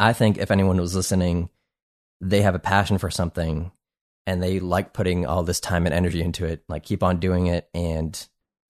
[0.00, 1.50] I think if anyone was listening,
[2.20, 3.72] they have a passion for something
[4.26, 6.62] and they like putting all this time and energy into it.
[6.68, 8.28] Like keep on doing it and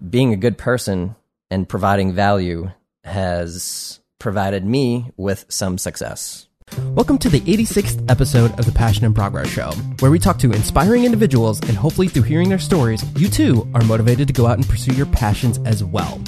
[0.09, 1.17] being a good person
[1.51, 2.71] and providing value
[3.05, 6.48] has provided me with some success.
[6.77, 9.71] Welcome to the 86th episode of the Passion and Progress Show,
[10.01, 13.83] where we talk to inspiring individuals and hopefully through hearing their stories, you too are
[13.85, 16.21] motivated to go out and pursue your passions as well.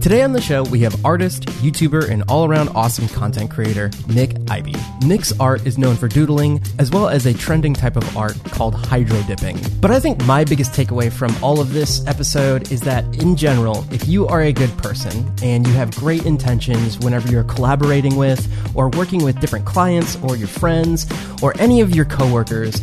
[0.00, 4.36] Today on the show, we have artist, YouTuber, and all around awesome content creator, Nick
[4.48, 4.74] Ivy.
[5.02, 8.74] Nick's art is known for doodling, as well as a trending type of art called
[8.74, 9.58] hydro dipping.
[9.80, 13.84] But I think my biggest takeaway from all of this episode is that, in general,
[13.90, 18.46] if you are a good person and you have great intentions whenever you're collaborating with
[18.76, 19.87] or working with different clients
[20.22, 21.06] or your friends
[21.42, 22.80] or any of your coworkers,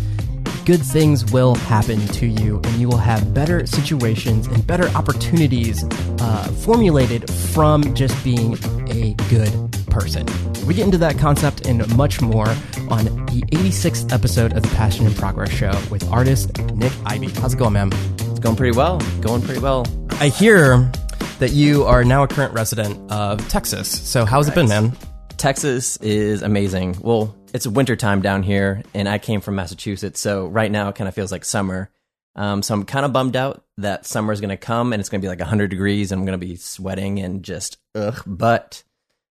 [0.66, 5.84] good things will happen to you and you will have better situations and better opportunities
[6.20, 8.54] uh, formulated from just being
[8.90, 9.52] a good
[9.92, 10.26] person.
[10.66, 12.48] We get into that concept and much more
[12.90, 17.30] on the 86th episode of the Passion and Progress Show with artist Nick Ivy.
[17.30, 17.92] How's it going, man?
[18.18, 19.00] It's going pretty well.
[19.22, 19.86] Going pretty well.
[20.20, 20.92] I hear
[21.40, 23.88] that you are now a current resident of Texas.
[23.88, 24.94] So, how's it been, man?
[25.38, 26.98] Texas is amazing.
[27.02, 31.08] Well, it's wintertime down here, and I came from Massachusetts, so right now it kind
[31.08, 31.90] of feels like summer.
[32.36, 35.08] Um, so I'm kind of bummed out that summer is going to come and it's
[35.08, 38.22] going to be like 100 degrees and I'm going to be sweating and just ugh.
[38.26, 38.84] But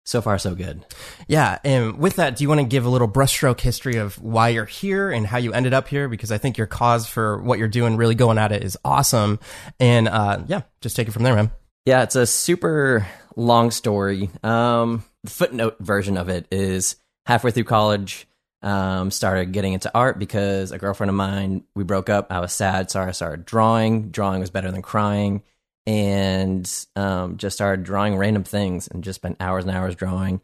[0.07, 0.85] so far, so good.
[1.29, 4.51] Yeah, and with that, do you want to give a little brushstroke history of why
[4.51, 6.09] you're here and how you ended up here?
[6.09, 9.39] Because I think your cause for what you're doing, really going at it, is awesome.
[9.81, 11.51] And uh, yeah, just take it from there, man.
[11.87, 14.31] Yeah, it's a super long story.
[14.43, 18.27] Um, the footnote version of it is halfway through college,
[18.63, 22.29] um, started getting into art because a girlfriend of mine, we broke up.
[22.33, 24.09] I was sad, so I started drawing.
[24.09, 25.43] Drawing was better than crying,
[25.87, 30.41] and um, just started drawing random things and just spent hours and hours drawing.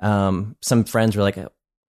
[0.00, 1.36] Um, some friends were like,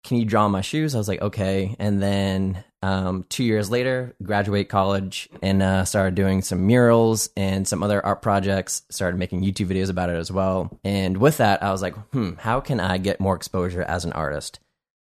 [0.04, 4.16] "Can you draw my shoes?" I was like, "Okay." And then um, two years later,
[4.24, 8.82] graduate college and uh, started doing some murals and some other art projects.
[8.90, 10.80] Started making YouTube videos about it as well.
[10.84, 14.14] And with that, I was like, "Hmm, how can I get more exposure as an
[14.14, 14.60] artist?"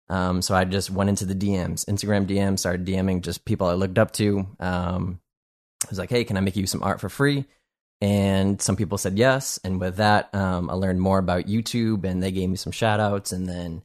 [0.09, 3.73] Um, so I just went into the DMs, Instagram DMs, started DMing just people I
[3.73, 4.45] looked up to.
[4.59, 5.19] Um,
[5.83, 7.45] I was like, "Hey, can I make you some art for free?"
[8.00, 9.59] And some people said yes.
[9.63, 13.00] And with that, um, I learned more about YouTube, and they gave me some shout
[13.00, 13.31] outs.
[13.31, 13.81] And then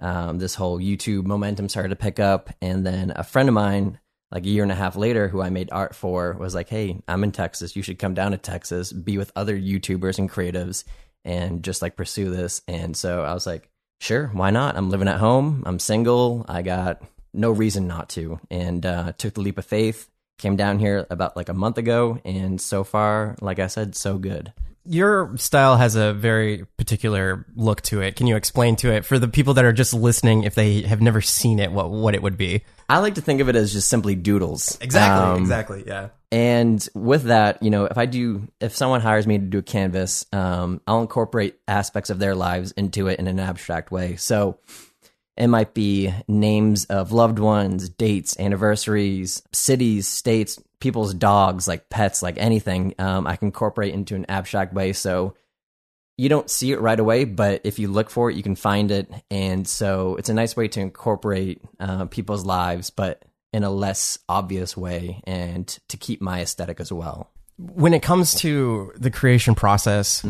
[0.00, 2.50] um, this whole YouTube momentum started to pick up.
[2.60, 3.98] And then a friend of mine,
[4.30, 7.02] like a year and a half later, who I made art for, was like, "Hey,
[7.06, 7.76] I'm in Texas.
[7.76, 10.84] You should come down to Texas, be with other YouTubers and creatives,
[11.24, 13.68] and just like pursue this." And so I was like,
[14.00, 14.76] "Sure, why not?
[14.76, 15.62] I'm living at home.
[15.66, 16.44] I'm single.
[16.48, 20.08] I got no reason not to." And uh, took the leap of faith.
[20.38, 24.16] Came down here about like a month ago, and so far, like I said, so
[24.16, 24.52] good
[24.84, 28.16] your style has a very particular look to it.
[28.16, 31.00] Can you explain to it for the people that are just listening if they have
[31.00, 32.62] never seen it what what it would be?
[32.88, 34.78] I like to think of it as just simply doodles.
[34.80, 36.08] Exactly, Um, exactly, yeah.
[36.32, 39.62] And with that, you know, if I do, if someone hires me to do a
[39.62, 44.16] canvas, um, I'll incorporate aspects of their lives into it in an abstract way.
[44.16, 44.58] So
[45.36, 52.22] it might be names of loved ones, dates, anniversaries, cities, states, people's dogs, like pets,
[52.22, 52.94] like anything.
[52.98, 54.92] Um, I can incorporate into an abstract way.
[54.92, 55.34] So
[56.16, 58.90] you don't see it right away, but if you look for it, you can find
[58.90, 59.10] it.
[59.30, 64.18] And so it's a nice way to incorporate uh, people's lives, but in a less
[64.28, 67.30] obvious way and to keep my aesthetic as well.
[67.58, 70.24] When it comes to the creation process,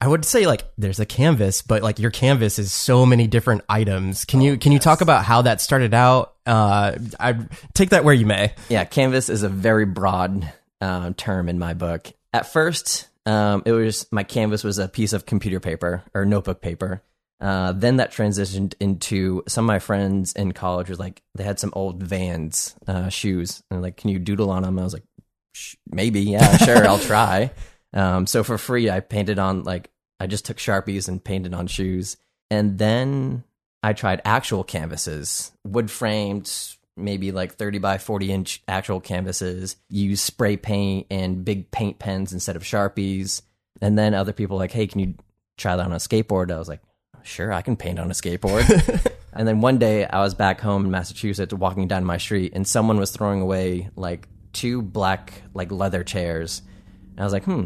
[0.00, 3.62] I would say like there's a canvas, but like your canvas is so many different
[3.68, 4.24] items.
[4.24, 6.34] Can you can you talk about how that started out?
[6.44, 7.38] Uh, I
[7.74, 8.52] take that where you may.
[8.68, 12.12] Yeah, canvas is a very broad uh, term in my book.
[12.34, 16.60] At first, um, it was my canvas was a piece of computer paper or notebook
[16.60, 17.02] paper.
[17.40, 21.58] Uh, then that transitioned into some of my friends in college was like they had
[21.58, 24.78] some old Vans uh, shoes and like, can you doodle on them?
[24.78, 25.04] I was like,
[25.52, 27.50] "Sh- maybe, yeah, sure, I'll try.
[27.96, 29.90] Um, so for free, I painted on like
[30.20, 32.16] I just took sharpies and painted on shoes,
[32.50, 33.42] and then
[33.82, 36.50] I tried actual canvases, wood framed,
[36.96, 42.32] maybe like 30 by 40 inch actual canvases, use spray paint and big paint pens
[42.32, 43.42] instead of Sharpies.
[43.80, 45.14] And then other people were like, hey, can you
[45.58, 46.50] try that on a skateboard?
[46.50, 46.80] I was like,
[47.22, 49.12] sure, I can paint on a skateboard.
[49.32, 52.66] and then one day I was back home in Massachusetts walking down my street and
[52.66, 56.62] someone was throwing away like two black like leather chairs.
[57.10, 57.64] And I was like, hmm,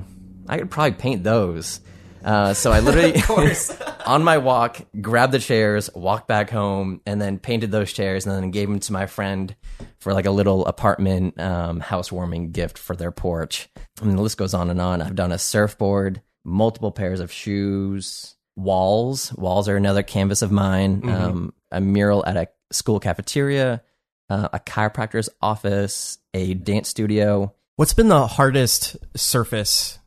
[0.50, 1.80] I could probably paint those.
[2.24, 3.22] Uh, so I literally,
[4.06, 8.34] on my walk, grabbed the chairs, walked back home, and then painted those chairs, and
[8.34, 9.54] then gave them to my friend
[10.00, 13.68] for like a little apartment um, housewarming gift for their porch.
[14.02, 15.00] And the list goes on and on.
[15.00, 19.32] I've done a surfboard, multiple pairs of shoes, walls.
[19.34, 21.08] Walls are another canvas of mine.
[21.08, 23.82] Um, a mural at a school cafeteria,
[24.28, 27.54] uh, a chiropractor's office, a dance studio.
[27.76, 29.99] What's been the hardest surface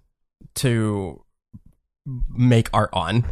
[0.55, 1.23] to
[2.29, 3.25] make art on?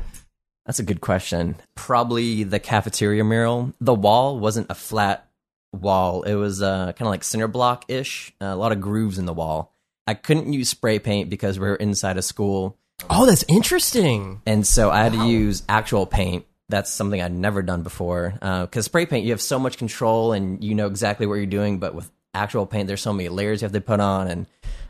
[0.65, 1.55] That's a good question.
[1.75, 3.73] Probably the cafeteria mural.
[3.81, 5.27] The wall wasn't a flat
[5.73, 6.23] wall.
[6.23, 8.33] It was uh, kind of like cinder block ish.
[8.39, 9.73] a lot of grooves in the wall.
[10.07, 12.77] I couldn't use spray paint because we were inside a school,
[13.09, 14.41] Oh, that's interesting.
[14.45, 16.45] and so I had to use actual paint.
[16.69, 18.33] That's something I'd never done before.
[18.39, 21.79] Because spray paint, you have so much control and you know exactly what you're doing.
[21.79, 24.45] But with actual paint, there's so many layers you have to put on, and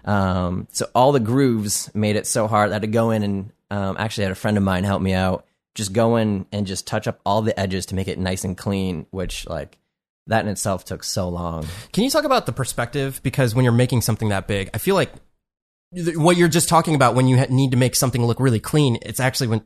[0.06, 2.72] um, so all the grooves made it so hard.
[2.72, 5.14] I had to go in and um, actually had a friend of mine help me
[5.14, 5.46] out.
[5.74, 8.58] Just go in and just touch up all the edges to make it nice and
[8.58, 9.06] clean.
[9.12, 9.78] Which like
[10.28, 11.66] that in itself took so long.
[11.94, 13.22] Can you talk about the perspective?
[13.24, 15.12] Because when you're making something that big, I feel like
[15.92, 19.20] what you're just talking about when you need to make something look really clean, it's
[19.20, 19.62] actually when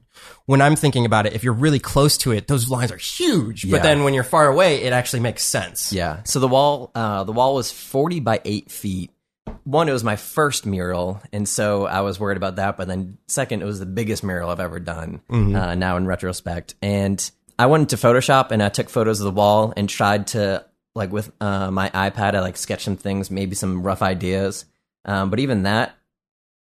[0.46, 3.64] when I'm thinking about it, if you're really close to it, those lines are huge.
[3.64, 3.72] Yeah.
[3.72, 5.94] But then when you're far away, it actually makes sense.
[5.94, 6.24] Yeah.
[6.24, 9.12] So the wall, uh, the wall was forty by eight feet.
[9.64, 12.78] One, it was my first mural, and so I was worried about that.
[12.78, 15.22] But then, second, it was the biggest mural I've ever done.
[15.30, 19.32] Uh, now, in retrospect, and I went into Photoshop and I took photos of the
[19.32, 23.56] wall and tried to like with uh, my iPad, I like sketch some things, maybe
[23.56, 24.66] some rough ideas.
[25.04, 25.96] Um, but even that,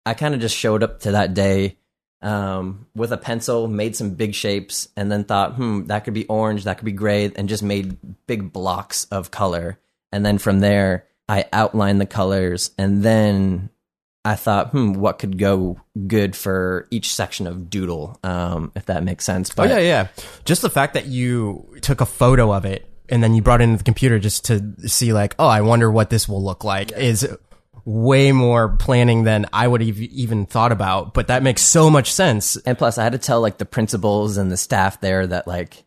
[0.07, 1.77] I kind of just showed up to that day
[2.23, 6.27] um, with a pencil, made some big shapes, and then thought, hmm, that could be
[6.27, 9.79] orange, that could be gray, and just made big blocks of color.
[10.11, 13.71] And then from there, I outlined the colors, and then
[14.25, 19.05] I thought, hmm, what could go good for each section of Doodle, um, if that
[19.05, 19.51] makes sense.
[19.51, 20.09] Oh But yeah, yeah.
[20.47, 23.65] Just the fact that you took a photo of it and then you brought it
[23.65, 26.91] into the computer just to see like, oh, I wonder what this will look like
[26.93, 27.29] is
[27.85, 31.15] way more planning than I would have even thought about.
[31.15, 32.57] But that makes so much sense.
[32.57, 35.85] And plus, I had to tell like the principals and the staff there that like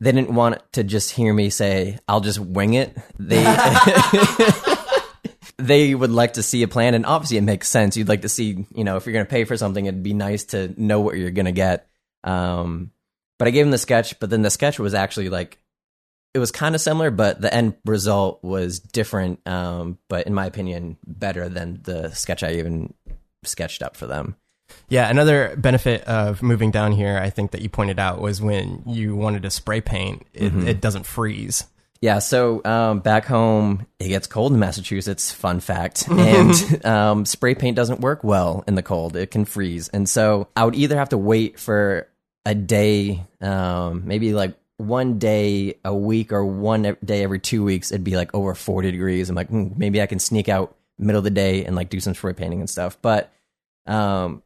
[0.00, 3.44] they didn't want to just hear me say, "I'll just wing it." They
[5.58, 7.96] they would like to see a plan, and obviously it makes sense.
[7.96, 10.14] You'd like to see, you know, if you're going to pay for something, it'd be
[10.14, 11.88] nice to know what you're going to get.
[12.24, 12.90] Um,
[13.38, 15.61] but I gave them the sketch, but then the sketch was actually like
[16.34, 19.46] it was kind of similar, but the end result was different.
[19.46, 22.94] Um, but in my opinion, better than the sketch I even
[23.44, 24.36] sketched up for them.
[24.88, 28.82] Yeah, another benefit of moving down here, I think that you pointed out was when
[28.86, 31.64] you wanted to spray paint, it, it doesn't freeze.
[32.00, 35.30] Yeah, so um, back home, it gets cold in Massachusetts.
[35.30, 39.88] Fun fact, and um, spray paint doesn't work well in the cold; it can freeze.
[39.88, 42.08] And so I would either have to wait for
[42.44, 47.90] a day, um, maybe like one day a week, or one day every two weeks.
[47.90, 49.30] It'd be like over forty degrees.
[49.30, 52.00] I'm like, hmm, maybe I can sneak out middle of the day and like do
[52.00, 52.98] some spray painting and stuff.
[53.00, 53.32] But
[53.86, 54.42] um,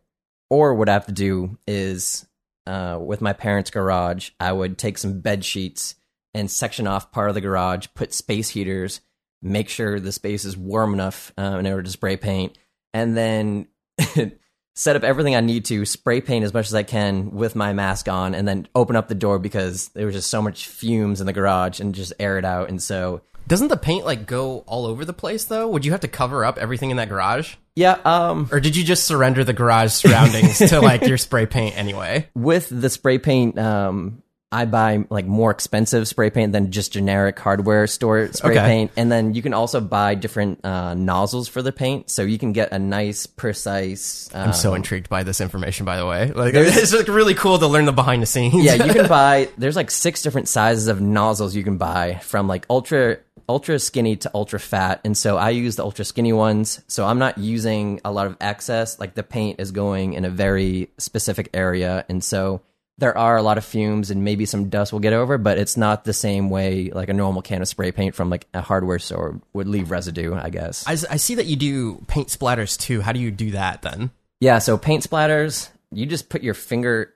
[0.50, 2.26] or what I have to do is
[2.66, 5.94] uh, with my parents' garage, I would take some bed sheets
[6.34, 9.00] and section off part of the garage, put space heaters,
[9.42, 12.58] make sure the space is warm enough uh, in order to spray paint,
[12.92, 13.68] and then
[14.76, 17.72] set up everything I need to, spray paint as much as I can with my
[17.72, 21.20] mask on, and then open up the door because there was just so much fumes
[21.20, 22.68] in the garage and just air it out.
[22.68, 25.66] And so, Doesn't the paint like go all over the place though?
[25.68, 27.56] Would you have to cover up everything in that garage?
[27.74, 31.76] yeah, um, Or did you just surrender the garage surroundings to like your spray paint
[31.76, 32.28] anyway?
[32.34, 34.22] with the spray paint, um,
[34.56, 38.66] I buy like more expensive spray paint than just generic hardware store spray Okay.
[38.66, 42.38] paint, and then you can also buy different uh, nozzles for the paint, so you
[42.38, 44.28] can get a nice, precise.
[44.34, 46.32] Uh, I'm so intrigued by this information, by the way.
[46.36, 48.54] Like, it's like really cool to learn the behind the scenes.
[48.64, 49.48] yeah, you can buy.
[49.58, 54.16] There's like six different sizes of nozzles you can buy, from like ultra ultra skinny
[54.16, 56.82] to ultra fat, and so I use the ultra skinny ones.
[56.88, 58.98] So I'm not using a lot of excess.
[58.98, 62.60] Like the paint is going in a very specific area, and so
[62.98, 65.76] there are a lot of fumes and maybe some dust will get over, but it's
[65.76, 68.98] not the same way like a normal can of spray paint from like a hardware
[68.98, 70.34] store would leave residue.
[70.34, 70.86] I guess.
[70.86, 73.00] I, I see that you do paint splatters too.
[73.00, 74.10] How do you do that then?
[74.40, 77.14] Yeah, so paint splatters, you just put your finger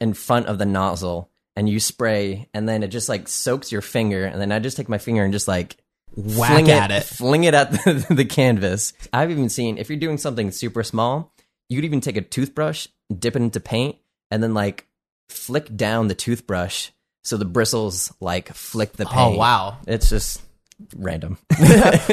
[0.00, 3.82] in front of the nozzle and you spray, and then it just like soaks your
[3.82, 5.76] finger, and then I just take my finger and just like
[6.16, 7.02] Whack fling at it.
[7.04, 8.92] fling it at the, the canvas.
[9.12, 11.34] I've even seen if you're doing something super small,
[11.68, 13.96] you could even take a toothbrush, dip it into paint,
[14.30, 14.86] and then like
[15.30, 16.90] flick down the toothbrush
[17.22, 19.34] so the bristles like flick the oh, paint.
[19.34, 19.78] Oh wow!
[19.86, 20.40] It's just
[20.96, 21.38] random.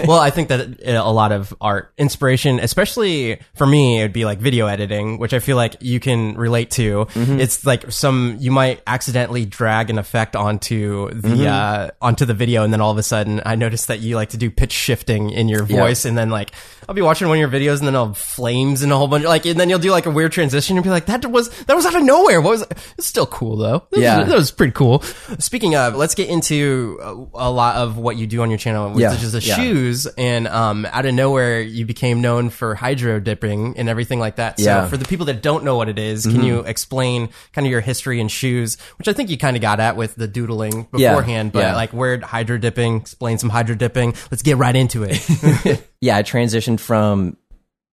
[0.06, 4.26] well, I think that a lot of art inspiration, especially for me, it would be
[4.26, 7.06] like video editing, which I feel like you can relate to.
[7.06, 7.40] Mm-hmm.
[7.40, 11.46] It's like some you might accidentally drag an effect onto the Mm-hmm.
[11.48, 14.30] uh, onto the video, and then all of a sudden, I noticed that you like
[14.30, 16.52] to do pitch shifting in your voice, and then like
[16.88, 19.26] I'll be watching one of your videos, and then I'll flames and a whole bunch,
[19.26, 21.76] like, and then you'll do like a weird transition, and be like, that was that
[21.76, 22.40] was out of nowhere.
[22.42, 22.66] What was?
[22.98, 23.80] It's still cool though.
[23.92, 24.24] That was- Yeah.
[24.24, 25.02] that was pretty cool.
[25.40, 27.12] Speaking of, let's get into a,
[27.50, 29.56] a lot of what you do on your channel, which Yeah, is the yeah.
[29.56, 30.06] shoes.
[30.18, 34.60] And um, out of nowhere, you became known for hydro dipping and everything like that.
[34.60, 34.78] So, Yeah.
[34.82, 34.90] Mm-hmm.
[34.90, 37.82] for the people that don't know what it is, can you explain kind of your
[37.82, 41.52] history in shoes, which I think you kind of got at with the doodling beforehand,
[41.52, 44.14] but like where hydro dipping, explain some hydro dipping.
[44.32, 45.84] Let's get right into it.
[46.02, 47.38] yeah, I transitioned from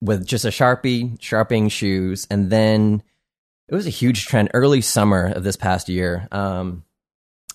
[0.00, 3.02] with just a Sharpie, sharpening shoes, and then
[3.68, 6.26] it was a huge trend early summer of this past year.
[6.32, 6.82] Um,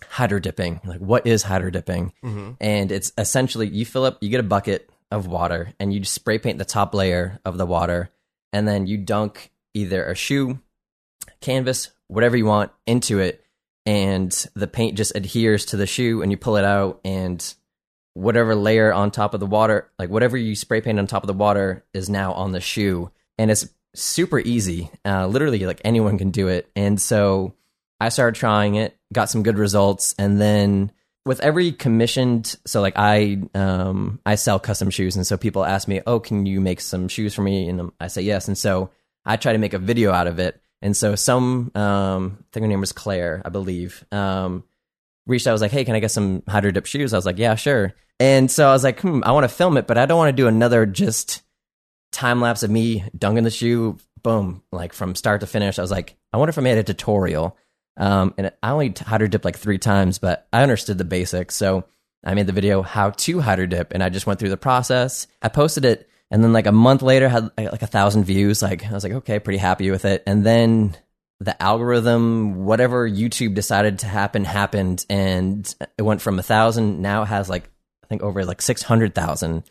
[0.10, 0.82] hydro dipping.
[0.86, 2.14] Like, what is hydro dipping?
[2.60, 6.38] And it's essentially you fill up, you get a bucket of water, and you spray
[6.40, 8.10] paint the top layer of the water,
[8.54, 10.60] and then you dunk either a shoe,
[11.42, 13.44] canvas, whatever you want into it,
[13.86, 17.56] and the paint just adheres to the shoe, and you pull it out, and
[18.14, 21.28] whatever layer on top of the water, like whatever you spray paint on top of
[21.28, 24.92] the water, is now on the shoe, and it's super easy.
[25.06, 26.70] Uh, literally, like anyone can do it.
[26.76, 27.54] And so
[28.00, 30.92] I started trying it, got some good results, and then
[31.26, 35.88] with every commissioned, so like I um I sell custom shoes, and so people ask
[35.88, 38.92] me, "Oh, can you make some shoes for me?" And I say yes, and so
[39.26, 40.62] I try to make a video out of it.
[40.82, 44.64] And so some, um, I think her name was Claire, I believe, um,
[45.26, 45.52] reached out.
[45.52, 47.56] I was like, "Hey, can I get some hydro dip shoes?" I was like, "Yeah,
[47.56, 50.18] sure." And so I was like, "Hmm, I want to film it, but I don't
[50.18, 51.42] want to do another just
[52.12, 55.92] time lapse of me dunking the shoe, boom, like from start to finish." I was
[55.92, 57.58] like, "I wonder if I made a tutorial."
[57.98, 61.86] Um, and I only hydro dipped like three times, but I understood the basics, so
[62.24, 65.28] I made the video how to hydro dip, and I just went through the process.
[65.42, 68.62] I posted it, and then like a month later, had like a thousand views.
[68.62, 70.24] Like I was like, okay, pretty happy with it.
[70.28, 70.96] And then
[71.40, 77.02] the algorithm, whatever YouTube decided to happen, happened, and it went from a thousand.
[77.02, 77.70] Now it has like
[78.04, 79.64] I think over like six hundred thousand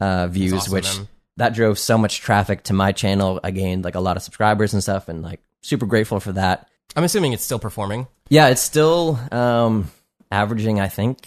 [0.00, 1.08] uh, views, awesome, which man.
[1.38, 3.40] that drove so much traffic to my channel.
[3.42, 6.68] I gained like a lot of subscribers and stuff, and like super grateful for that.
[6.96, 8.06] I'm assuming it's still performing.
[8.28, 9.90] Yeah, it's still um,
[10.30, 10.80] averaging.
[10.80, 11.18] I think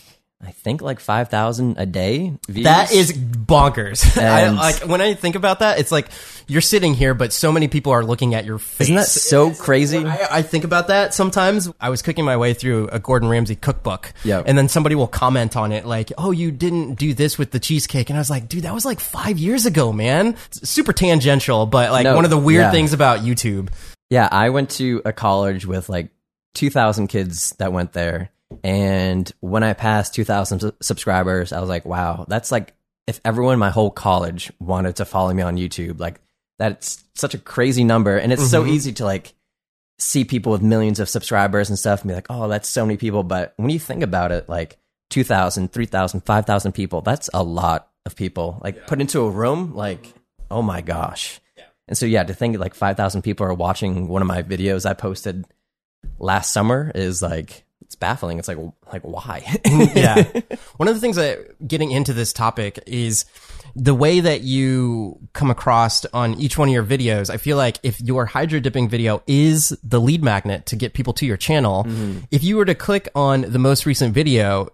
[0.45, 2.34] I think like five thousand a day.
[2.48, 2.65] Views.
[2.65, 4.17] That is bonkers.
[4.22, 6.10] I, like when I think about that, it's like
[6.48, 8.81] you're sitting here, but so many people are looking at your face.
[8.88, 10.05] Isn't that so crazy?
[10.05, 11.72] I, I think about that sometimes.
[11.79, 14.43] I was cooking my way through a Gordon Ramsay cookbook, Yeah.
[14.45, 17.60] and then somebody will comment on it like, "Oh, you didn't do this with the
[17.60, 20.93] cheesecake," and I was like, "Dude, that was like five years ago, man." It's super
[20.93, 22.72] tangential, but like No, one of the weird yeah.
[22.72, 23.69] things about YouTube.
[24.09, 26.09] Yeah, I went to a college with like
[26.55, 28.31] 2,000 kids that went there.
[28.63, 32.74] And when I passed 2,000 su- subscribers, I was like, wow, that's like
[33.07, 36.19] if everyone in my whole college wanted to follow me on YouTube, like
[36.57, 38.17] that's such a crazy number.
[38.17, 38.74] And it's so mm-hmm.
[38.74, 39.33] easy to like
[40.00, 42.97] see people with millions of subscribers and stuff and be like, oh, that's so many
[42.97, 43.24] people.
[43.24, 44.77] But when you think about it, like
[45.09, 48.59] 2,000, 3,000, 5,000 people, that's a lot of people.
[48.63, 50.13] Like put into a room, like,
[50.51, 51.39] oh my gosh.
[51.88, 54.94] And so, yeah, to think like 5,000 people are watching one of my videos I
[54.94, 55.46] posted
[56.20, 58.39] last summer is like, it's baffling.
[58.39, 58.58] It's like,
[58.92, 59.44] like why?
[59.65, 60.24] yeah.
[60.77, 63.25] One of the things that getting into this topic is
[63.75, 67.30] the way that you come across on each one of your videos.
[67.30, 71.13] I feel like if your hydro dipping video is the lead magnet to get people
[71.13, 72.20] to your channel, mm-hmm.
[72.32, 74.70] if you were to click on the most recent video,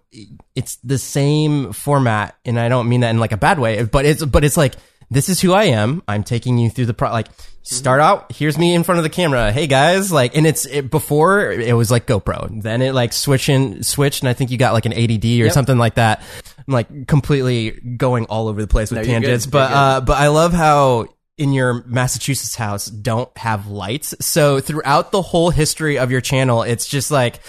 [0.54, 2.36] it's the same format.
[2.44, 4.76] And I don't mean that in like a bad way, but it's, but it's like,
[5.12, 6.02] this is who I am.
[6.08, 7.28] I'm taking you through the pro, like,
[7.62, 9.52] start out, here's me in front of the camera.
[9.52, 12.62] Hey guys, like, and it's, it, before it was like GoPro.
[12.62, 15.78] Then it like switching, switched, and I think you got like an ADD or something
[15.78, 16.22] like that.
[16.58, 20.28] I'm like completely going all over the place with No, tangents, but, uh, but I
[20.28, 24.14] love how in your Massachusetts house don't have lights.
[24.20, 27.40] So throughout the whole history of your channel, it's just like,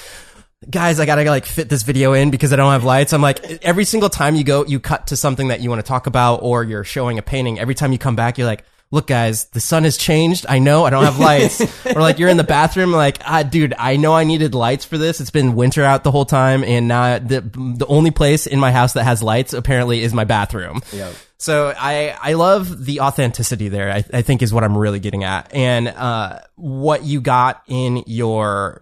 [0.70, 3.14] guys, I gotta like fit this video in because I don't have lights.
[3.14, 5.88] I'm like, every single time you go, you cut to something that you want to
[5.88, 7.60] talk about or you're showing a painting.
[7.60, 10.46] Every time you come back, you're like, look guys, the sun has changed.
[10.48, 11.62] I know I don't have lights.
[11.96, 15.00] or like you're in the bathroom, like, ah, dude, I know I needed lights for
[15.00, 15.20] this.
[15.20, 16.64] It's been winter out the whole time.
[16.64, 20.26] And now the, the only place in my house that has lights apparently is my
[20.26, 20.82] bathroom.
[20.94, 21.14] Yep.
[21.40, 23.92] So I I love the authenticity there.
[23.92, 28.04] I, I think is what I'm really getting at, and uh, what you got in
[28.08, 28.82] your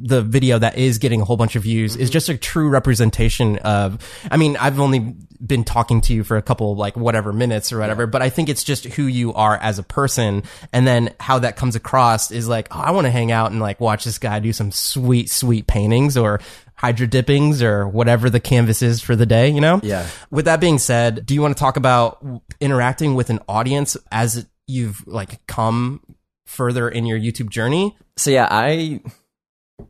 [0.00, 2.12] the video that is getting a whole bunch of views is mm-hmm.
[2.12, 3.98] just a true representation of.
[4.30, 5.14] I mean, I've only
[5.44, 8.48] been talking to you for a couple like whatever minutes or whatever, but I think
[8.48, 10.42] it's just who you are as a person,
[10.72, 13.60] and then how that comes across is like, oh, I want to hang out and
[13.60, 16.40] like watch this guy do some sweet sweet paintings or
[16.80, 19.80] hydro dippings or whatever the canvas is for the day, you know?
[19.82, 20.08] Yeah.
[20.30, 22.24] With that being said, do you want to talk about
[22.58, 26.00] interacting with an audience as you've like come
[26.46, 27.98] further in your YouTube journey?
[28.16, 29.02] So yeah, I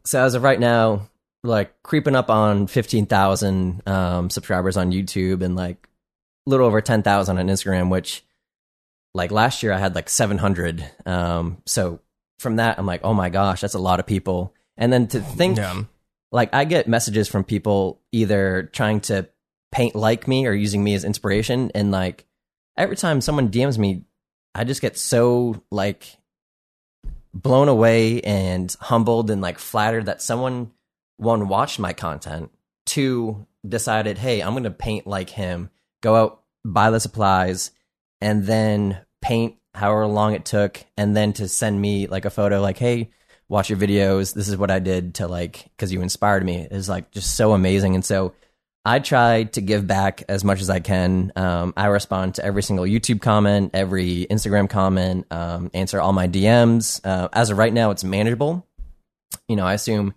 [0.04, 1.08] so as of right now,
[1.42, 5.88] like creeping up on fifteen thousand um, subscribers on YouTube and like
[6.46, 7.90] a little over ten thousand on Instagram.
[7.90, 8.22] Which
[9.14, 10.84] like last year I had like seven hundred.
[11.06, 12.00] Um, so
[12.38, 14.54] from that I'm like, oh my gosh, that's a lot of people.
[14.76, 15.82] And then to think Yeah.
[16.32, 19.28] like I get messages from people either trying to
[19.72, 22.26] paint like me or using me as inspiration and like
[22.76, 24.04] every time someone DMs me
[24.54, 26.16] I just get so like
[27.32, 30.70] blown away and humbled and like flattered that someone
[31.16, 32.50] one watched my content
[32.86, 35.70] two decided hey I'm going to paint like him
[36.02, 37.70] go out buy the supplies
[38.20, 42.60] and then paint however long it took and then to send me like a photo
[42.60, 43.10] like hey
[43.50, 44.32] watch your videos.
[44.32, 47.52] This is what i did to like because you inspired me is like just so
[47.52, 47.94] amazing.
[47.94, 48.32] And so
[48.84, 52.62] i try to give back as much as i can um, i respond to every
[52.62, 57.72] single youtube comment every instagram comment um, answer all my dms uh, as of right
[57.72, 58.66] now it's manageable
[59.48, 60.14] you know i assume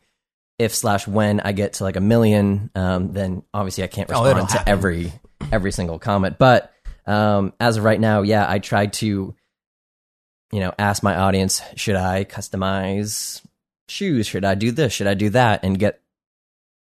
[0.60, 4.24] if slash when i get to like a million um, then obviously i can't Oh,
[4.24, 4.72] respond to happen.
[4.72, 5.13] every
[5.51, 6.72] every single comment but
[7.05, 9.36] um, as of right now yeah i try to
[10.51, 13.43] you know, ask my audience, should I customize
[13.88, 14.27] shoes?
[14.27, 14.93] Should I do this?
[14.93, 15.63] Should I do that?
[15.63, 16.00] And get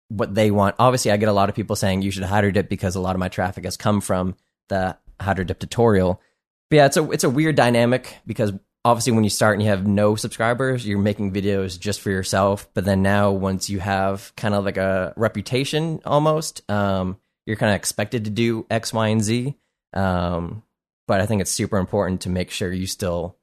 [0.10, 0.76] what they want.
[0.80, 3.16] Obviously, I get a lot of people saying you should hydro dip because a lot
[3.16, 4.36] of my traffic has come from
[4.68, 6.22] the hydro dip tutorial.
[6.70, 8.52] But yeah, it's a it's a weird dynamic because
[8.86, 12.68] obviously when you start and you have no subscribers, you're making videos just for yourself.
[12.74, 17.72] But then now once you have kind of like a reputation almost, um, you're kind
[17.72, 19.56] of expected to do X, Y, and Z.
[19.94, 20.64] Um,
[21.08, 23.39] but I think it's super important to make sure you still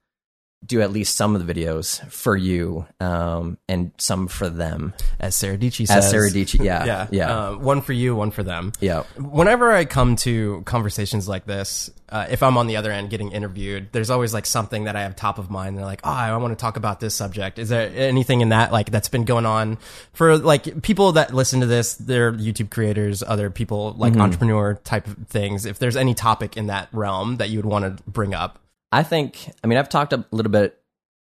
[0.64, 4.94] do at least some of the videos for you um, and some for them.
[5.20, 6.04] As Sara Dietschy says.
[6.04, 7.06] As Sara Dietschy, yeah, Yeah.
[7.10, 8.72] yeah, Um, one for you, one for them.
[8.80, 9.02] yeah.
[9.16, 13.32] Whenever I come to conversations like this, uh, if I'm on the other end getting
[13.32, 15.76] interviewed, there's always like something that I have top of mind.
[15.76, 17.58] They're like, oh, I want to talk about this subject.
[17.58, 19.78] Is there anything in that like that's been going on
[20.14, 21.94] for like people that listen to this?
[21.94, 25.66] They're YouTube creators, other people like entrepreneur type of things.
[25.66, 28.60] If there's any topic in that realm that you would want to bring up,
[28.92, 29.50] I think.
[29.62, 30.80] I mean, I've talked a little bit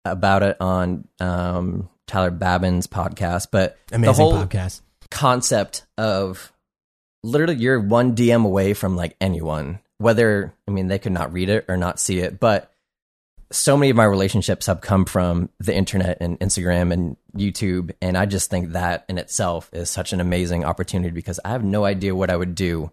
[0.05, 4.81] about it on um, Tyler Babin's podcast, but amazing the whole podcast.
[5.09, 6.51] concept of
[7.23, 11.49] literally you're one DM away from like anyone, whether I mean they could not read
[11.49, 12.71] it or not see it, but
[13.51, 18.17] so many of my relationships have come from the internet and Instagram and YouTube, and
[18.17, 21.83] I just think that in itself is such an amazing opportunity because I have no
[21.83, 22.91] idea what I would do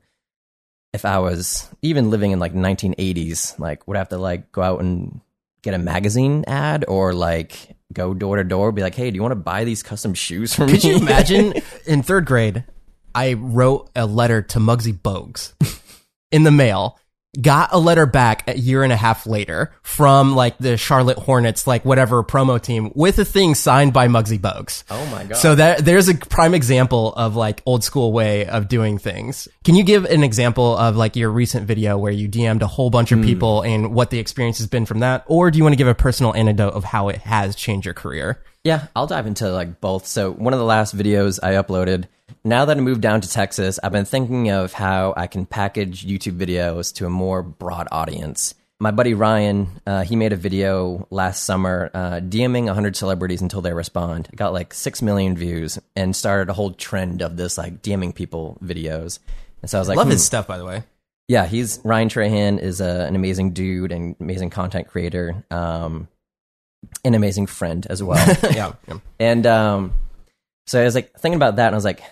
[0.92, 3.59] if I was even living in like 1980s.
[3.59, 5.20] Like, would I have to like go out and
[5.62, 9.22] get a magazine ad or like go door to door, be like, hey, do you
[9.22, 10.72] want to buy these custom shoes from me?
[10.72, 11.55] Could you imagine
[11.87, 12.64] in third grade,
[13.14, 15.53] I wrote a letter to Muggsy Bogues
[16.31, 16.98] in the mail,
[17.40, 21.66] got a letter back a year and a half later from like the Charlotte Hornets,
[21.66, 24.85] like whatever promo team with a thing signed by Muggsy Bogues.
[24.90, 25.37] Oh my god!
[25.37, 29.48] So that there's a prime example of like old school way of doing things.
[29.64, 32.90] Can you give an example of like your recent video where you DM'd a whole
[32.90, 33.24] bunch of hmm.
[33.24, 35.24] people and what the experience has been from that?
[35.27, 37.94] Or do you want to give a personal anecdote of how it has changed your
[37.94, 38.42] career?
[38.64, 40.07] Yeah, I'll dive into like both.
[40.07, 42.07] So one of the last videos I uploaded,
[42.45, 46.07] now that I moved down to Texas, I've been thinking of how I can package
[46.07, 48.55] YouTube videos to a more broad audience.
[48.81, 53.61] My buddy Ryan, uh, he made a video last summer uh, DMing 100 celebrities until
[53.61, 54.29] they respond.
[54.33, 58.14] It got like 6 million views and started a whole trend of this like DMing
[58.14, 59.19] people videos.
[59.62, 60.85] And so I was like, Love hmm, his stuff, by the way.
[61.27, 66.07] yeah, he's Ryan Trahan is a, an amazing dude and amazing content creator, um,
[67.05, 68.25] an amazing friend as well.
[68.53, 68.75] yeah.
[68.87, 68.99] yeah.
[69.19, 69.93] And um,
[70.69, 72.03] so I was like thinking about that, and I was like,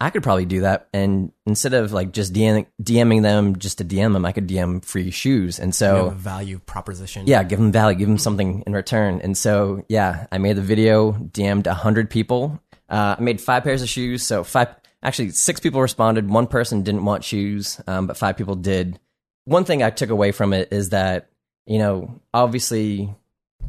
[0.00, 0.88] I could probably do that.
[0.92, 4.84] And instead of like just DM, DMing them just to DM them, I could DM
[4.84, 5.58] free shoes.
[5.58, 7.26] And so value proposition.
[7.26, 9.20] yeah, give them value, give them something in return.
[9.22, 12.60] And so yeah, I made the video, DM'd a hundred people.
[12.88, 14.22] Uh, I made five pairs of shoes.
[14.22, 14.68] So five,
[15.02, 16.28] actually six people responded.
[16.28, 18.98] One person didn't want shoes, um, but five people did.
[19.46, 21.30] One thing I took away from it is that
[21.66, 23.14] you know obviously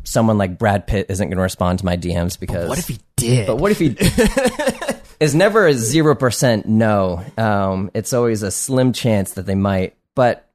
[0.04, 3.00] someone like Brad Pitt isn't going to respond to my DMs because What if he
[3.16, 3.48] did?
[3.48, 3.90] but what if he
[5.20, 7.24] is never a zero percent no?
[7.38, 9.96] Um, it's always a slim chance that they might.
[10.16, 10.50] But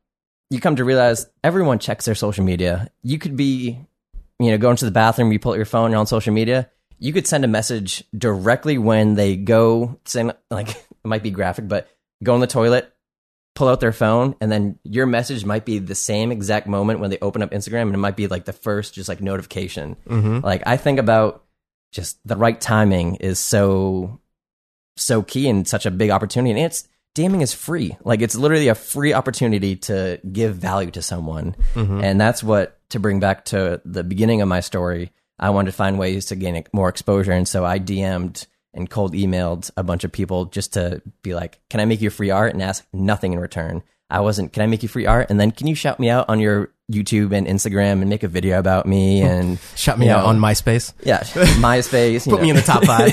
[0.51, 2.91] you come to realize everyone checks their social media.
[3.03, 3.79] You could be,
[4.39, 6.71] you know, going to the bathroom, you pull out your phone, you're on social media.
[6.99, 11.69] You could send a message directly when they go, saying like it might be graphic,
[11.69, 11.89] but
[12.23, 12.93] go in the toilet,
[13.55, 17.11] pull out their phone, and then your message might be the same exact moment when
[17.11, 19.97] they open up Instagram, and it might be like the first just like notification.
[20.09, 20.43] Mhm.
[20.43, 21.45] Like I think about
[21.93, 24.21] just the right timing is so
[25.01, 26.51] so key and such a big opportunity.
[26.51, 27.97] And it's DMing is free.
[28.05, 31.57] Like it's literally a free opportunity to give value to someone.
[31.75, 32.03] Mm-hmm.
[32.03, 35.13] And that's what to bring back to the beginning of my story.
[35.39, 37.33] I wanted to find ways to gain more exposure.
[37.33, 41.61] And so I DM'd and cold emailed a bunch of people just to be like,
[41.71, 43.83] can I make you free art and ask nothing in return?
[44.11, 45.29] I wasn't, can I make you free art?
[45.31, 48.29] And then can you shout me out on your YouTube and Instagram and make a
[48.29, 50.93] video about me and shout me you out on MySpace.
[51.03, 51.21] yeah,
[51.61, 52.29] MySpace.
[52.29, 53.13] Put me in the top five.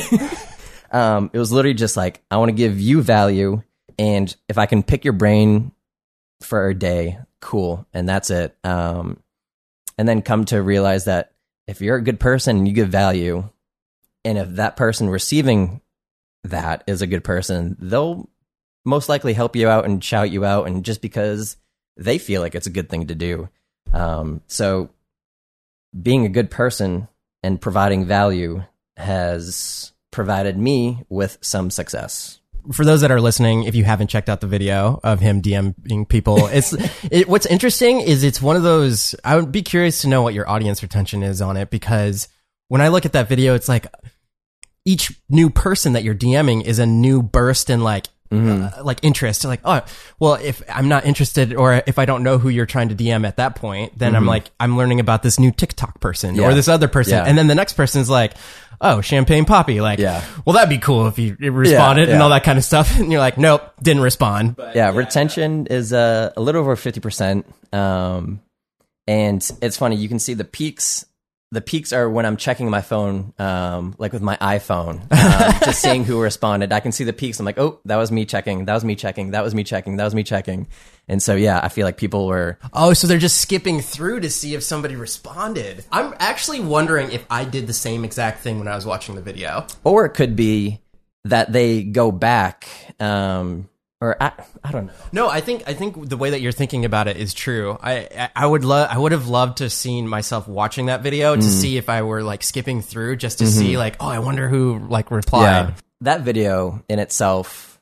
[0.96, 3.62] Um, it was literally just like, I want to give you value.
[4.00, 5.74] And if I can pick your brain
[6.42, 7.86] for a day, cool.
[7.94, 8.56] And that's it.
[8.64, 9.22] Um,
[9.98, 11.34] and then come to realize that
[11.68, 13.50] if you're a good person and you give value,
[14.24, 15.82] and if that person receiving
[16.46, 18.30] that is a good person, they'll
[18.86, 20.66] most likely help you out and shout you out.
[20.66, 21.58] And just because
[21.98, 23.50] they feel like it's a good thing to do.
[23.92, 24.92] Um, so
[26.02, 27.10] being a good person
[27.44, 28.64] and providing value
[28.96, 32.40] has provided me with some success.
[32.74, 36.08] for those that are listening, if you haven't checked out the video of him DMing
[36.10, 36.74] people, it's
[37.12, 39.14] it, what's interesting is it's one of those.
[39.24, 42.28] I would be curious to know what your audience retention is on it because
[42.70, 43.86] when I look at that video, it's like
[44.86, 48.08] each new person that you're DMing is a new burst in like.
[48.32, 49.80] Uh, like interest like oh
[50.20, 53.26] well if i'm not interested or if i don't know who you're trying to dm
[53.26, 56.48] at that point then i'm like i'm learning about this new tiktok person Yeah.
[56.50, 57.24] or this other person Yeah.
[57.24, 58.34] and then the next person is like
[58.82, 60.24] oh Champagne Papi like Yeah.
[60.46, 62.24] well that'd be cool if you responded and yeah.
[62.24, 66.32] all that kind of stuff and you're like nope didn't respond yeah, retention is uh,
[66.36, 67.46] a little over 50%.
[67.74, 68.42] Um,
[69.08, 71.06] and it's funny, you can see the peaks.
[71.56, 75.82] The peaks are when I'm checking my phone, um, like with my iPhone, um, just
[75.82, 76.72] seeing who responded.
[76.72, 77.40] I can see the peaks.
[77.40, 78.66] I'm like, oh, that was me checking.
[78.66, 79.32] That was me checking.
[79.32, 79.98] That was me checking.
[79.98, 80.68] That was me checking.
[81.08, 84.30] And so, yeah, I feel like people were, oh so they're just skipping through to
[84.30, 88.68] see if somebody responded i'm actually wondering if i did the same exact thing when
[88.68, 90.82] i was watching the video or it could be
[91.26, 92.68] that they go back,
[93.00, 93.68] um,
[94.06, 94.32] or I,
[94.64, 94.94] I don't know.
[95.12, 98.30] no i think i think the way that you're thinking about it is true i
[98.36, 101.78] I- would love i would have loved to seen myself watching that video to see
[101.78, 105.12] if i were like skipping through just to see like oh i wonder who like
[105.12, 105.44] replied
[106.02, 107.80] That video in itself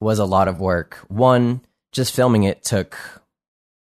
[0.00, 0.98] was a lot of work.
[1.08, 2.96] One, just filming it took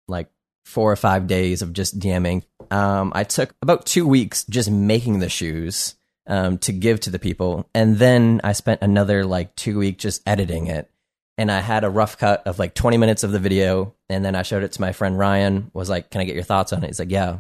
[0.09, 0.27] like
[0.65, 2.43] four or five days of just DMing.
[2.71, 5.95] Um, I took about two weeks just making the shoes
[6.27, 7.69] um, to give to the people.
[7.73, 10.91] And then I spent another like two weeks just editing it.
[11.39, 13.95] And I had a rough cut of like 20 minutes of the video.
[14.09, 16.43] And then I showed it to my friend Ryan, was like, Can I get your
[16.43, 16.87] thoughts on it?
[16.87, 17.39] He's like, Yeah.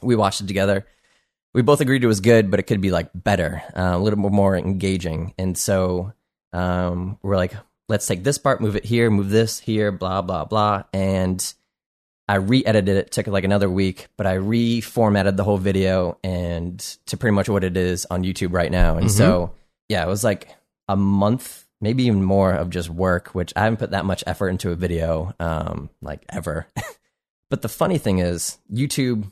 [0.00, 0.86] We watched it together
[1.54, 4.18] we both agreed it was good, but it could be like better, uh, a little
[4.18, 5.34] more engaging.
[5.38, 6.12] And so
[6.52, 7.52] um, we're like,
[7.88, 10.84] let's take this part, move it here, move this here, blah blah blah.
[10.92, 11.54] And
[12.28, 13.12] I re-edited it.
[13.12, 17.64] Took like another week, but I reformatted the whole video and to pretty much what
[17.64, 18.98] it is on YouTube right now.
[18.98, 19.52] And so
[19.88, 20.54] yeah, it was like
[20.88, 24.48] a month, maybe even more of just work, which I haven't put that much effort
[24.48, 26.66] into a video, um, like ever.
[27.50, 29.30] but the funny thing is, YouTube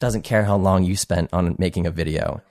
[0.00, 2.42] doesn't care how long you spent on making a video.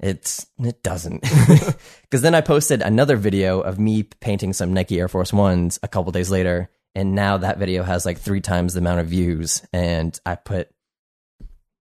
[0.00, 1.22] It's it doesn't.
[2.10, 5.88] Cuz then I posted another video of me painting some Nike Air Force 1s a
[5.88, 9.62] couple days later and now that video has like 3 times the amount of views
[9.72, 10.70] and I put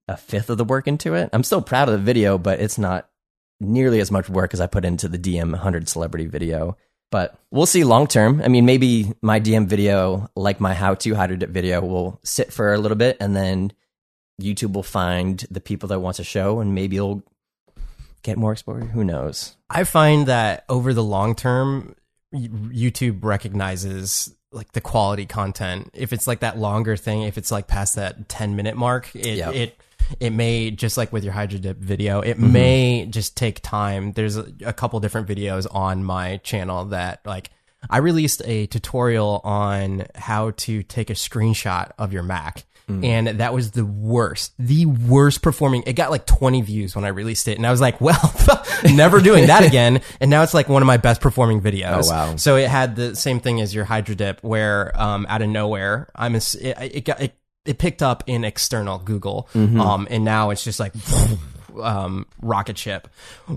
[0.07, 1.29] a fifth of the work into it.
[1.33, 3.09] I'm still proud of the video, but it's not
[3.59, 6.77] nearly as much work as I put into the DM 100 celebrity video.
[7.09, 8.41] But we'll see long term.
[8.43, 12.51] I mean, maybe my DM video, like my how to how to video, will sit
[12.51, 13.71] for a little bit and then
[14.41, 17.23] YouTube will find the people that want to show and maybe it'll
[18.23, 18.85] get more exposure.
[18.87, 19.55] Who knows?
[19.69, 21.95] I find that over the long term,
[22.33, 25.89] YouTube recognizes like the quality content.
[25.93, 29.37] If it's like that longer thing, if it's like past that 10 minute mark, it,
[29.37, 29.51] Yeah.
[29.51, 29.77] it,
[30.19, 32.51] it may just like with your Hydro Dip video, it Mm-hmm.
[32.51, 34.11] may just take time.
[34.13, 37.49] There's a, a couple different videos on my channel that like
[37.89, 42.65] I released a tutorial on how to take a screenshot of your Mac.
[42.89, 43.05] Mm.
[43.05, 45.83] And that was the worst, the worst performing.
[45.85, 47.57] It got like 20 views when I released it.
[47.57, 48.33] And I was like, well,
[48.93, 49.99] never doing that again.
[50.21, 52.05] And now it's like one of my best performing videos.
[52.05, 52.35] Oh, wow.
[52.37, 56.07] So it had the same thing as your Hydro Dip where, um, out of nowhere,
[56.15, 57.35] I'm, a, it, it got, it,
[57.67, 59.49] it picked up in external Google.
[59.53, 59.79] Mm-hmm.
[59.79, 60.93] Um, and now it's just like,
[61.81, 63.07] um, rocket ship.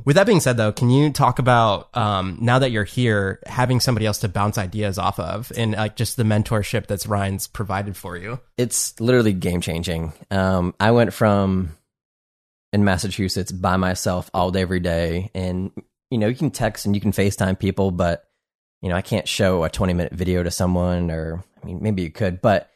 [0.05, 3.81] With that being said, though, can you talk about um, now that you're here, having
[3.81, 7.97] somebody else to bounce ideas off of, and like just the mentorship that's Ryan's provided
[7.97, 8.41] for you?
[8.57, 10.13] It's literally game changing.
[10.31, 11.77] Um, I went from
[12.73, 15.71] in Massachusetts by myself all day, every day, and
[16.11, 18.25] you know you can text and you can FaceTime people, but
[18.83, 22.03] you know I can't show a 20 minute video to someone, or I mean maybe
[22.03, 22.71] you could, but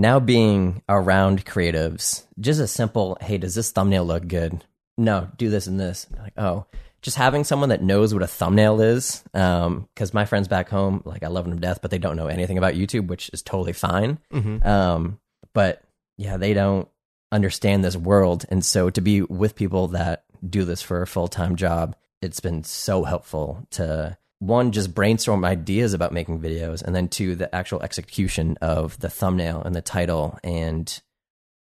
[0.00, 4.64] now being around creatives, just a simple, hey, does this thumbnail look good?
[4.96, 6.06] No, do this and this.
[6.18, 6.64] Like, oh,
[7.02, 9.22] just having someone that knows what a thumbnail is.
[9.32, 12.28] Because my friends back home, like I love them to death, but they don't know
[12.28, 14.18] anything about YouTube, which is totally fine.
[14.32, 14.64] Mhm.
[14.64, 15.20] Um,
[15.52, 15.82] but
[16.16, 16.88] yeah, they don't
[17.30, 21.28] understand this world, and so to be with people that do this for a full
[21.28, 26.94] time job, it's been so helpful to one just brainstorm ideas about making videos, and
[26.94, 31.00] then two the actual execution of the thumbnail and the title and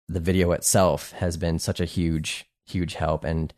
[0.10, 3.24] the video itself has been such a huge, huge help.
[3.24, 3.54] And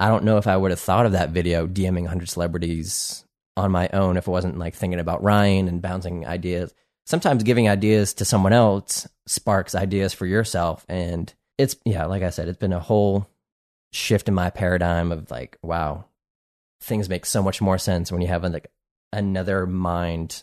[0.00, 3.24] I don't know if I would have thought of that video DMing 100 celebrities
[3.56, 6.72] on my own if it wasn't like thinking about Ryan and bouncing ideas.
[7.06, 10.84] Sometimes giving ideas to someone else sparks ideas for yourself.
[10.88, 13.28] And it's, yeah, like I said, it's been a whole
[13.92, 16.06] shift in my paradigm of like, wow,
[16.84, 18.70] things make so much more sense when you have like
[19.12, 20.42] another mind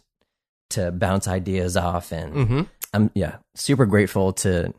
[0.71, 2.11] to bounce ideas off.
[2.11, 2.67] And Mhm.
[2.93, 4.73] I'm, yeah, super grateful to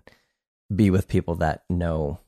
[0.74, 2.18] be with people that know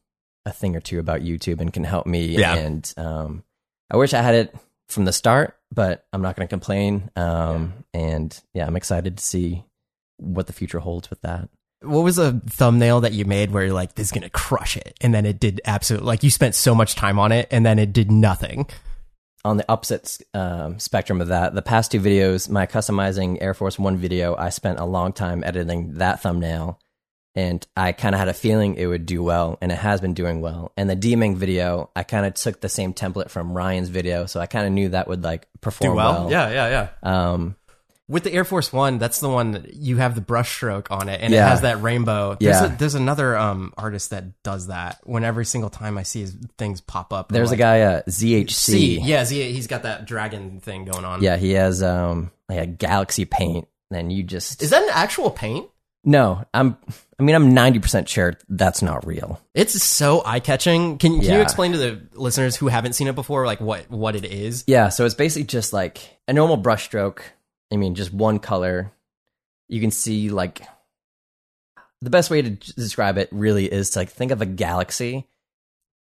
[0.46, 2.26] a thing or two about YouTube and can help me.
[2.26, 2.54] Yeah.
[2.54, 3.42] And um,
[3.90, 4.54] I wish I had it
[4.88, 7.10] from the start, but I'm not going to complain.
[7.16, 9.64] Um, And yeah, I'm excited to see
[10.18, 11.48] what the future holds with that.
[11.80, 14.96] What was a thumbnail that you made where you're like, this is gonna crush it,
[15.02, 17.78] and then it did absolutely like you spent so much time on it, and then
[17.78, 18.66] it did nothing.
[19.44, 23.78] On the opposite um, spectrum of that, the past two videos, my customizing Air Force
[23.78, 26.80] One video, I spent a long time editing that thumbnail.
[27.36, 30.14] And I kind of had a feeling it would do well, and it has been
[30.14, 30.72] doing well.
[30.76, 34.38] And the DMing video, I kind of took the same template from Ryan's video, so
[34.38, 36.30] I kind of knew that would like perform well.
[36.30, 36.88] Yeah, yeah, yeah.
[37.32, 37.56] Um,
[38.06, 41.22] With the Air Force One, that's the one that you have the brushstroke on it,
[41.22, 42.36] and it has that rainbow.
[42.38, 42.74] There's, Yeah.
[42.74, 45.00] a, there's another um, artist that does that.
[45.04, 48.02] When every single time I see his things pop up, There's like, a guy, uh,
[48.02, 48.50] ZHC.
[48.50, 49.00] C.
[49.00, 51.22] Yeah, Z, he's got that dragon thing going on.
[51.22, 55.30] Yeah, he has um like a galaxy paint, and you just Is that an actual
[55.30, 55.66] paint?
[56.04, 56.44] no.
[56.52, 56.76] I'm.
[57.18, 59.40] I mean, I'm 90 percent sure that's not real.
[59.54, 60.98] It's so eye catching.
[60.98, 64.14] Can, can you explain to the listeners who haven't seen it before, like what what
[64.16, 64.64] it is?
[64.66, 67.20] Yeah, so it's basically just like a normal brushstroke.
[67.74, 68.92] I mean, just one color.
[69.68, 70.62] You can see like
[72.00, 75.26] the best way to describe it really is to like think of a galaxy,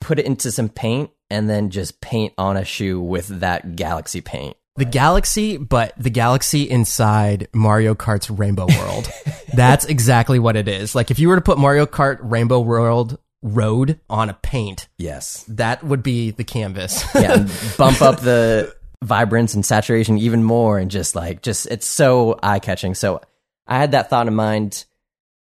[0.01, 4.21] put it into some paint, and then just paint on a shoe with that galaxy
[4.21, 4.57] paint.
[4.77, 9.09] The galaxy, but the galaxy inside Mario Kart's Rainbow World.
[9.55, 10.97] That's exactly what it is.
[10.97, 15.45] Like if you were to put Mario Kart Rainbow World Road on a paint, Yes.
[15.49, 17.05] that would be the canvas.
[17.15, 17.47] yeah,
[17.79, 18.75] bump up the
[19.05, 22.95] vibrance and saturation even more, and just like just it's so eye catching.
[22.95, 23.21] So
[23.67, 24.85] I had that thought in mind.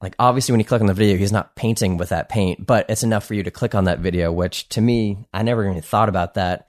[0.02, 2.90] Like obviously, when you click on the video, he's not painting with that paint, but
[2.90, 4.32] it's enough for you to click on that video.
[4.32, 6.68] Which to me, I never even thought about that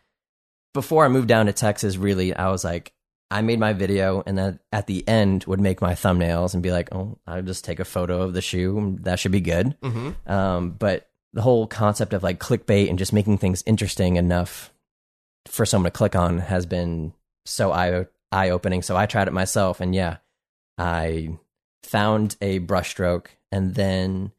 [0.72, 1.96] before I moved down to Texas.
[1.96, 2.92] Really, I was like,
[3.30, 6.70] I made my video, and then at the end would make my thumbnails and be
[6.70, 9.76] like, oh, I'll just take a photo of the shoe, that should be good.
[9.82, 14.72] hmm Um, but the whole concept of like clickbait and just making things interesting enough
[15.48, 17.12] for someone to click on has been
[17.44, 18.82] so eye eye opening.
[18.82, 20.18] So I tried it myself, and yeah,
[20.78, 21.38] I
[21.82, 24.32] found a brushstroke and then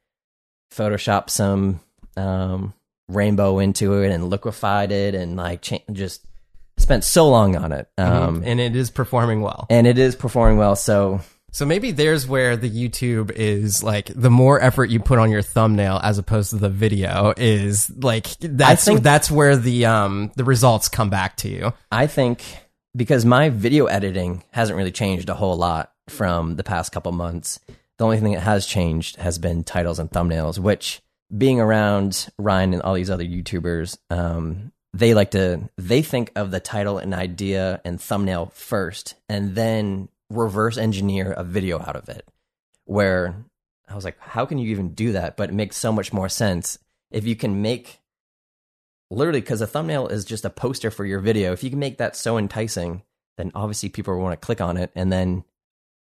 [0.74, 1.80] Photoshop some
[2.18, 2.74] um,
[3.08, 6.26] rainbow into it and liquefied it and like cha- just
[6.78, 7.90] spent so long on it.
[7.98, 9.66] Um, and it is performing well.
[9.70, 10.76] and it is performing well.
[10.76, 11.22] So
[11.58, 15.42] So maybe there's where the YouTube is like the more effort you put on your
[15.42, 20.44] thumbnail as opposed to the video is like that's think- that's where the um the
[20.44, 21.74] results come back to you.
[21.92, 22.44] I think
[22.96, 27.60] because my video editing hasn't really changed a whole lot from the past couple months.
[27.98, 31.02] The only thing that has changed has been titles and thumbnails, which
[31.36, 36.52] being around Ryan and all these other YouTubers, um, they like to they think of
[36.52, 42.10] the title and idea and thumbnail first and then reverse engineer a video out of
[42.10, 42.28] it.
[42.86, 43.36] Where
[43.88, 45.38] I was like, how can you even do that?
[45.38, 46.80] But it makes so much more sense
[47.12, 48.00] if you can make
[49.10, 51.52] literally because a thumbnail is just a poster for your video.
[51.54, 53.04] If you can make that so enticing,
[53.38, 55.44] then obviously people want to click on it, and then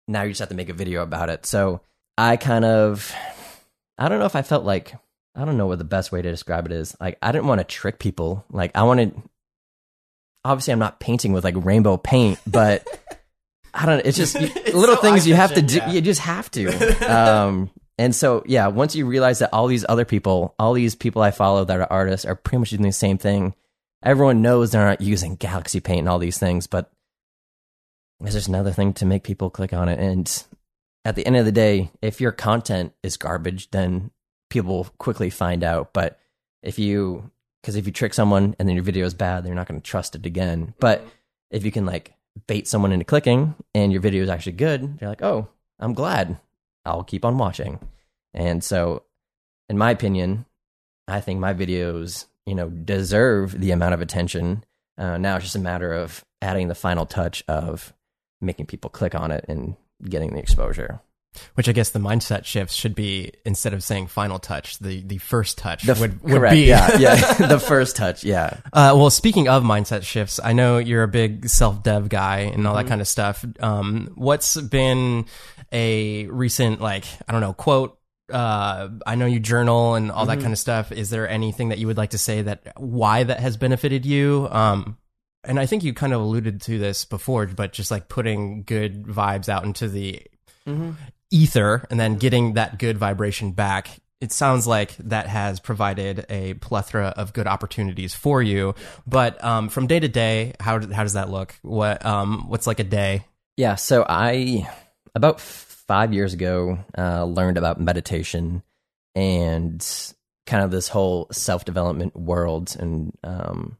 [0.09, 1.47] now you just have to make a video about it.
[1.47, 1.81] So
[2.19, 3.15] I kind of,
[3.97, 4.95] I don't know if I felt like
[5.35, 6.97] I don't know what the best way to describe it is.
[7.01, 8.45] Like I didn't want to trick people.
[8.51, 9.15] Like I wanted.
[10.43, 12.87] Obviously, I'm not painting with like rainbow paint, but
[13.75, 13.97] I don't.
[13.99, 14.03] know.
[14.05, 15.77] It's just It's little so things you have to do.
[15.77, 15.91] yeah.
[15.93, 16.71] You just have to.
[17.11, 21.21] Um, and so, yeah, once you realize that all these other people, all these people
[21.21, 23.55] I follow that are artists are pretty much doing the same thing,
[24.03, 26.91] everyone knows they're not using Galaxy Paint and all these things, but
[28.23, 29.99] it's just another thing to make people click on it.
[29.99, 30.45] And
[31.05, 34.11] at the end of the day, if your content is garbage, then
[34.49, 35.93] people will quickly find out.
[35.93, 36.19] But
[36.63, 37.31] if you,
[37.61, 39.87] because if you trick someone and then your video is bad, they're not going to
[39.87, 40.73] trust it again.
[40.81, 41.05] But
[41.51, 42.15] if you can like
[42.47, 46.39] bait someone into clicking and your video is actually good, they're like, oh, I'm glad.
[46.85, 47.79] I'll keep on watching.
[48.33, 49.05] And so,
[49.69, 50.47] in my opinion,
[51.09, 54.65] I think my videos, you know, deserve the amount of attention
[54.99, 57.95] Uh, now it's just a matter of adding the final touch of
[58.41, 61.01] making people click on it and getting the exposure.
[61.55, 65.19] Which I guess the mindset shifts should be instead of saying final touch, the, the
[65.19, 66.65] first touch The would, would correct, be.
[66.67, 68.55] yeah, yeah, the first touch, yeah.
[68.73, 72.67] Uh, well, speaking of mindset shifts, I know you're a big self dev guy and
[72.67, 72.89] all that Mm-hmm.
[72.89, 73.45] kind of stuff.
[73.61, 75.27] Um, what's been
[75.73, 77.97] a recent, like, I don't know, quote?
[78.33, 80.31] Uh, I know you journal and all Mm-hmm.
[80.37, 80.91] that kind of stuff.
[80.91, 84.49] Is there anything that you would like to say that why that has benefited you?
[84.51, 84.99] Um,
[85.45, 89.05] and I think you kind of alluded to this before, but just like putting good
[89.05, 90.23] vibes out into the
[90.69, 90.91] Mm-hmm.
[91.31, 94.01] Ether and then getting that good vibration back.
[94.21, 98.75] It sounds like that has provided a plethora of good opportunities for you.
[99.07, 101.55] But um, from day to day, how how does that look?
[101.63, 103.25] What um, what's like a day?
[103.57, 104.69] Yeah, so I
[105.15, 108.63] about five years ago uh, learned about meditation
[109.15, 109.85] and
[110.47, 113.79] kind of this whole self development world, and um,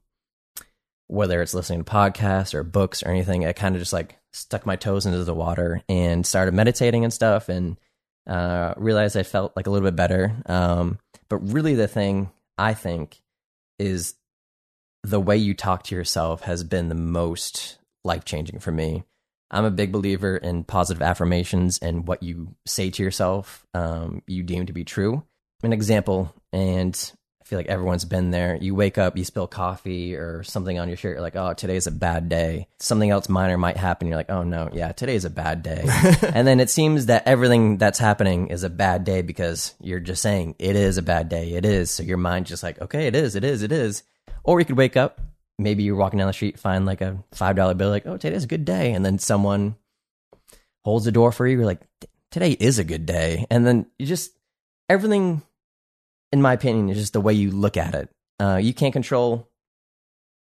[1.09, 4.67] whether it's listening to podcasts or books or anything, I kind of just like stuck
[4.67, 7.79] my toes into the water and started meditating and stuff, and
[8.27, 10.37] uh, realized I felt like a little bit better.
[10.47, 13.21] Um, but really, the thing I think
[13.79, 14.15] is
[15.03, 19.05] the way you talk to yourself has been the most life changing for me.
[19.51, 24.43] I'm a big believer in positive affirmations and what you say to yourself, um, you
[24.43, 25.25] deem to be true.
[25.63, 27.13] An example, and
[27.51, 28.57] feel like everyone's been there.
[28.57, 31.15] You wake up, you spill coffee or something on your shirt.
[31.15, 32.69] You're like, oh, today's a bad day.
[32.79, 34.07] Something else minor might happen.
[34.07, 35.83] You're like, oh, no, yeah, today's a bad day.
[36.23, 40.23] and then it seems that everything that's happening is a bad day because you're just
[40.23, 41.55] saying, it is a bad day.
[41.55, 41.91] It is.
[41.91, 44.05] So your mind's just like, okay, it is, it is, it is.
[44.45, 45.21] Or you could wake up,
[45.59, 48.45] maybe you're walking down the street, find like a five dollar bill, like, oh, today's
[48.45, 49.75] a good day, and then someone
[50.85, 51.57] holds the door for you.
[51.57, 51.83] You're like,
[52.31, 54.31] today is a good day, and then you just
[54.89, 55.43] everything,
[56.33, 58.09] in my opinion, is just the way you look at it.
[58.39, 59.49] Uh, you can't control.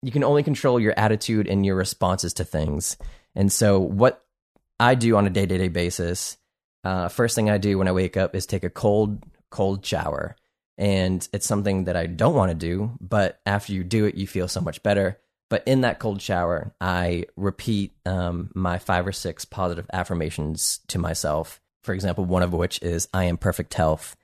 [0.02, 2.98] You can only control your attitude and your responses to things.
[3.36, 4.24] And so, what
[4.80, 6.38] I do on a day to day basis,
[6.84, 10.36] uh, first thing I do when I wake up is take a cold, cold shower
[10.78, 14.26] and it's something that I don't want to do, but after you do it, you
[14.26, 15.20] feel so much better.
[15.50, 20.98] But in that cold shower, I repeat um, my five or six positive affirmations to
[20.98, 21.62] myself.
[21.84, 24.16] For example, one of which is I am perfect health.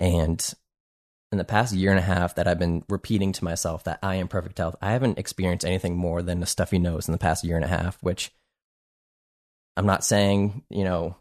[0.00, 0.42] And
[1.30, 4.16] in the past year and a half that I've been repeating to myself that I
[4.16, 7.44] am perfect health, I haven't experienced anything more than a stuffy nose in the past
[7.44, 8.32] year and a half, which
[9.76, 11.16] I'm not saying, you know,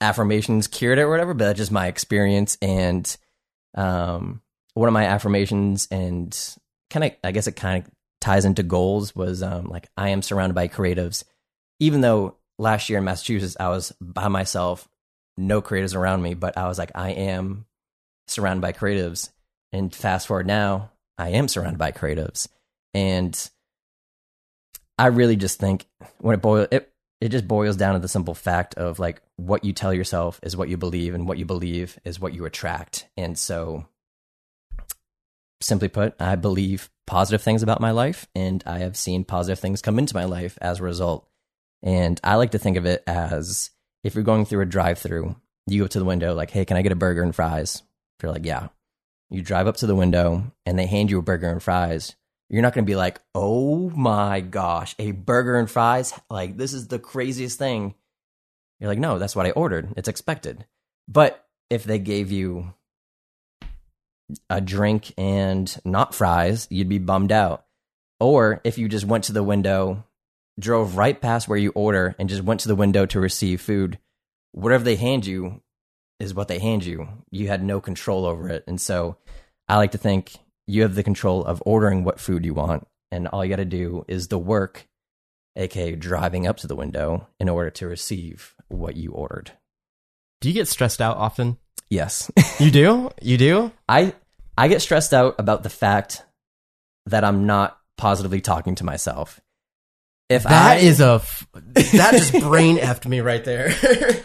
[0.00, 2.56] affirmations cured it or whatever, but that's just my experience.
[2.62, 3.16] And
[3.74, 4.40] um,
[4.74, 6.36] one of my affirmations and
[6.90, 10.22] kind of, I guess it kind of ties into goals was um, like, I am
[10.22, 11.24] surrounded by creatives.
[11.80, 14.88] Even though last year in Massachusetts, I was by myself,
[15.36, 17.66] no creatives around me, but I was like, I am
[18.30, 19.30] surrounded by creatives.
[19.72, 22.48] And fast forward now, I am surrounded by creatives.
[22.94, 23.50] And
[24.98, 25.86] I really just think
[26.18, 29.64] when it boils, it, it just boils down to the simple fact of like what
[29.64, 33.06] you tell yourself is what you believe, and what you believe is what you attract.
[33.16, 33.86] And so,
[35.60, 39.82] simply put, I believe positive things about my life, and I have seen positive things
[39.82, 41.28] come into my life as a result.
[41.82, 43.70] And I like to think of it as
[44.04, 46.76] if you're going through a drive through, you go to the window, like, hey, can
[46.76, 47.82] I get a burger and fries?
[48.22, 48.68] You're like, yeah.
[49.30, 52.16] You drive up to the window and they hand you a burger and fries.
[52.48, 56.12] You're not going to be like, oh my gosh, a burger and fries?
[56.28, 57.94] Like, this is the craziest thing.
[58.80, 59.90] You're like, no, that's what I ordered.
[59.96, 60.66] It's expected.
[61.06, 62.74] But if they gave you
[64.48, 67.66] a drink and not fries, you'd be bummed out.
[68.18, 70.04] Or if you just went to the window,
[70.58, 73.98] drove right past where you order, and just went to the window to receive food,
[74.52, 75.62] whatever they hand you
[76.20, 77.08] is what they hand you.
[77.30, 78.64] You had no control over it.
[78.66, 79.16] And so
[79.68, 80.32] I like to think
[80.66, 82.86] you have the control of ordering what food you want.
[83.10, 84.86] And all you got to do is the work,
[85.56, 89.52] aka driving up to the window in order to receive what you ordered.
[90.40, 91.58] Do you get stressed out often?
[91.88, 92.30] Yes.
[92.60, 93.10] You do?
[93.20, 93.72] You do?
[93.88, 94.14] I
[94.56, 96.24] I get stressed out about the fact
[97.06, 99.40] that I'm not positively talking to myself.
[100.28, 103.74] If That I, is a f- that just brain effed me right there.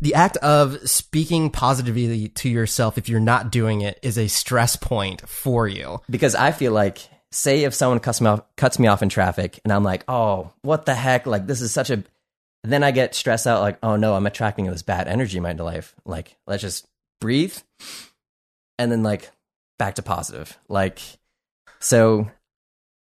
[0.00, 4.76] the act of speaking positively to yourself if you're not doing it is a stress
[4.76, 6.00] point for you.
[6.08, 6.98] because I feel like
[7.32, 10.52] say if someone cuts me off cuts me off in traffic and I'm like, "Oh,
[10.62, 11.26] what the heck?
[11.26, 12.02] Like this is such a
[12.64, 15.52] then I get stressed out like, "Oh no, I'm attracting this bad energy in my
[15.52, 16.86] life." Like, let's just
[17.20, 17.56] breathe
[18.78, 19.30] and then like
[19.78, 20.58] back to positive.
[20.68, 21.00] Like
[21.80, 22.28] so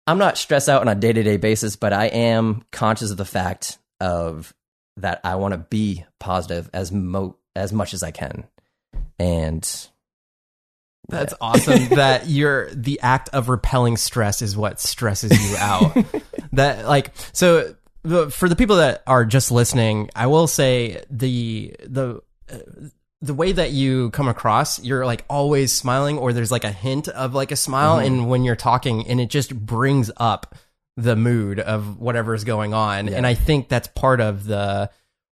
[0.07, 3.79] I'm not stressed out on a day-to-day basis, but I am conscious of the fact
[4.01, 4.53] of
[5.01, 8.45] that I want to be positive as mo as much as I can.
[9.19, 9.69] And
[11.09, 15.97] That's awesome that you're the act of repelling stress is what stresses you out.
[16.53, 21.75] that like so the, for the people that are just listening, I will say the
[21.87, 22.59] the uh,
[23.23, 27.09] the way that you come across, you're like always smiling or there's like a hint
[27.09, 30.55] of like a smile and when you're talking and it just brings up
[30.97, 33.09] the mood of whatever is going on.
[33.09, 34.91] And I think that's part of the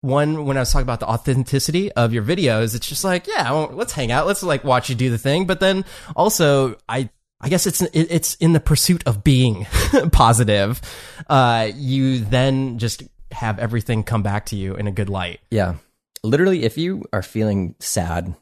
[0.05, 3.51] one when I was talking about the authenticity of your videos, it's just like, yeah,
[3.51, 5.47] let's hang out, let's like watch you do the thing.
[5.47, 5.85] But then
[6.15, 7.09] also, I
[7.41, 9.65] I guess it's it's in the pursuit of being
[10.13, 10.81] positive.
[11.29, 13.03] Uh, you then just
[13.33, 15.41] have everything come back to you in a good light.
[15.51, 15.77] Yeah.
[16.23, 18.35] Literally, if you are feeling sad,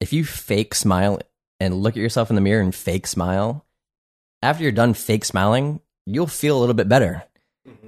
[0.00, 1.20] if you fake smile
[1.60, 3.64] and look at yourself in the mirror and fake smile,
[4.42, 7.22] after you're done fake smiling, you'll feel a little bit better.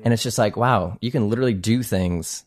[0.04, 2.44] And it's just like, wow, you can literally do things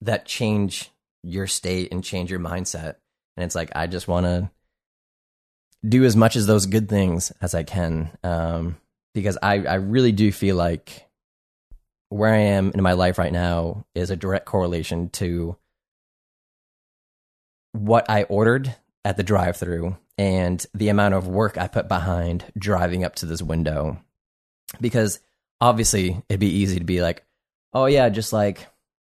[0.00, 0.90] that change
[1.22, 2.96] your state and change your mindset.
[3.36, 4.50] And it's like, I just want to
[5.86, 8.10] do as much as those good things as I can.
[8.24, 8.76] Um,
[9.14, 11.06] because I, I really do feel like
[12.08, 15.56] where I am in my life right now is a direct correlation to
[17.72, 22.44] what I ordered at the drive through and the amount of work I put behind
[22.58, 23.98] driving up to this window.
[24.80, 25.20] Because
[25.60, 27.24] obviously it'd be easy to be like,
[27.72, 28.66] oh yeah, just like,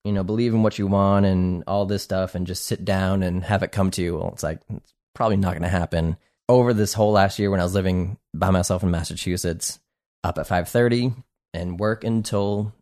[0.05, 3.23] you know, believe in what you want and all this stuff and just sit down
[3.23, 4.17] and have it come to you.
[4.17, 6.17] Well, it's like, it's probably not going to happen.
[6.49, 9.79] Over this whole last year when I was living by myself in Massachusetts,
[10.25, 11.15] up at 5.30
[11.55, 12.73] and work until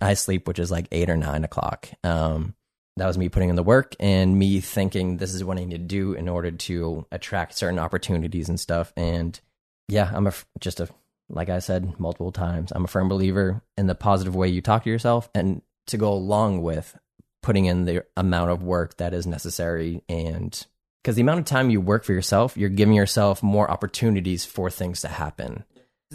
[0.00, 1.88] I sleep, which is like 8 or 9 o'clock.
[2.04, 2.54] Um,
[2.96, 5.70] that was me putting in the work and me thinking this is what I need
[5.70, 8.92] to do in order to attract certain opportunities and stuff.
[8.96, 9.40] And
[9.88, 10.88] yeah, I'm a, just a,
[11.30, 14.84] like I said multiple times, I'm a firm believer in the positive way you talk
[14.84, 16.96] to yourself and to go along with
[17.42, 20.02] putting in the amount of work that is necessary.
[20.08, 20.66] And
[21.02, 24.70] because the amount of time you work for yourself, you're giving yourself more opportunities for
[24.70, 25.64] things to happen.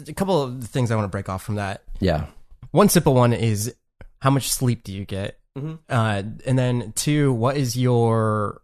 [0.06, 1.82] A couple of things I want to break off from that.
[1.98, 2.26] Yeah.
[2.70, 3.74] One simple one is
[4.20, 5.38] how much sleep do you get?
[5.58, 5.78] Mhm.
[5.88, 8.60] Uh, and then two, what is your,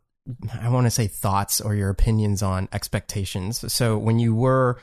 [0.60, 3.72] I want to say thoughts or your opinions on expectations?
[3.72, 4.78] So when you were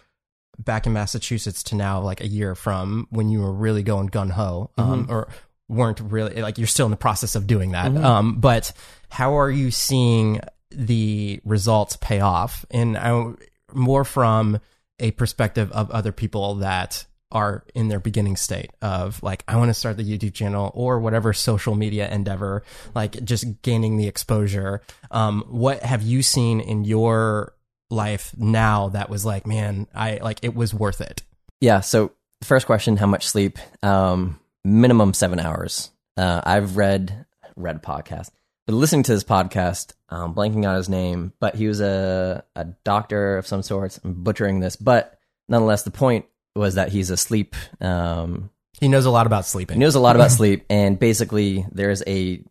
[0.60, 4.30] back in Massachusetts to now, like a year from when you were really going gun
[4.30, 5.30] ho, um, or
[5.68, 7.96] weren't really like you're still in the process of doing that.
[7.96, 8.72] Um, but
[9.10, 10.42] how are you seeing
[10.72, 12.66] the results pay off?
[12.72, 13.34] And I,
[13.74, 14.60] more from
[15.00, 19.70] a perspective of other people that are in their beginning state of like I want
[19.70, 22.64] to start the YouTube channel or whatever social media endeavor,
[22.96, 24.82] like just gaining the exposure.
[25.12, 27.54] Um, what have you seen in your
[27.90, 31.24] life now that was like, man, I like it was worth it?
[31.62, 31.82] Yeah.
[31.82, 32.12] So,
[32.44, 33.58] first question: How much sleep?
[33.84, 35.92] Um, minimum seven hours.
[36.18, 37.26] Uh, I've read
[37.56, 38.32] read a podcast,
[38.66, 42.66] but listening to this podcast, um, blanking on his name, but he was a a
[42.84, 44.00] doctor of some sorts.
[44.04, 45.18] I'm butchering this, but
[45.48, 46.26] nonetheless, the point
[46.56, 47.56] was that he's asleep.
[47.82, 49.76] Um, He knows a lot about sleeping.
[49.76, 52.44] he knows a lot about sleep, and basically, there's a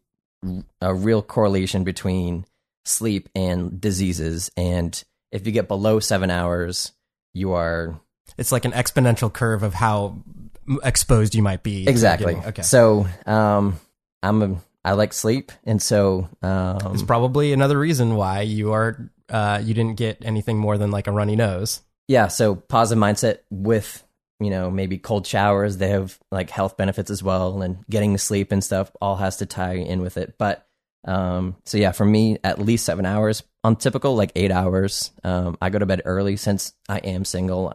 [0.80, 2.45] a real correlation between
[2.84, 4.51] sleep and diseases.
[4.57, 5.03] And
[5.33, 6.93] if you get below seven hours,
[7.35, 8.01] you are
[8.37, 10.22] It's like an exponential curve of how
[10.83, 11.89] exposed you might be.
[11.89, 12.62] exactly okay.
[12.62, 13.79] So, um,
[14.22, 19.11] I'm a I like sleep, and so um, It's probably another reason why you are
[19.29, 21.83] uh, you didn't get anything more than like a runny nose.
[22.07, 22.29] yeah.
[22.29, 24.03] So positive mindset with
[24.41, 25.76] you know maybe cold showers.
[25.76, 29.39] They have like health benefits as well, and getting to sleep and stuff all has
[29.39, 30.37] to tie in with it.
[30.39, 30.66] But
[31.05, 33.43] um, so yeah, for me, at least seven hours.
[33.65, 35.11] On typical, like eight hours.
[35.25, 37.75] Um, I go to bed early since I am single.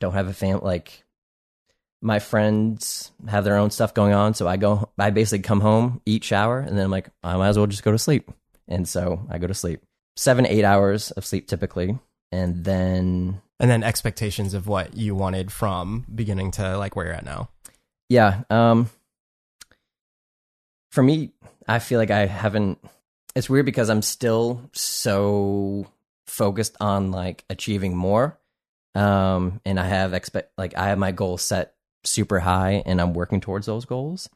[0.00, 1.04] Don't have a fam like
[2.00, 4.88] my friends have their own stuff going on, so I go.
[4.98, 7.84] I basically come home, eat, shower, and then I'm like, I might as well just
[7.84, 8.30] go to sleep.
[8.68, 9.82] And so I go to sleep.
[10.16, 11.98] Seven, eight hours of sleep typically,
[12.32, 17.14] and then And then expectations of what you wanted from beginning to like where you're
[17.14, 17.50] at now.
[18.08, 18.42] yeah.
[18.50, 18.90] Um,
[20.92, 21.32] for me,
[21.66, 22.78] I feel like I haven't.
[23.34, 25.86] It's weird because I'm still so
[26.26, 28.38] focused on like achieving more,
[28.94, 31.74] um, and I have expect like I have my goals set
[32.04, 34.28] super high, and I'm working towards those goals.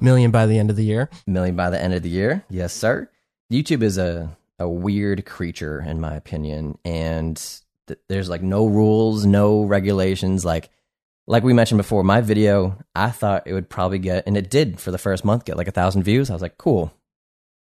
[0.00, 1.08] Million by the end of the year.
[1.26, 2.44] million by the end of the year.
[2.50, 3.08] Yes, sir.
[3.50, 7.36] YouTube is a a weird creature in my opinion and
[7.88, 10.70] th- there's like no rules, no regulations like
[11.26, 14.80] like we mentioned before, my video, I thought it would probably get and it did
[14.80, 16.30] for the first month get like a 1000 views.
[16.30, 16.92] I was like, "Cool.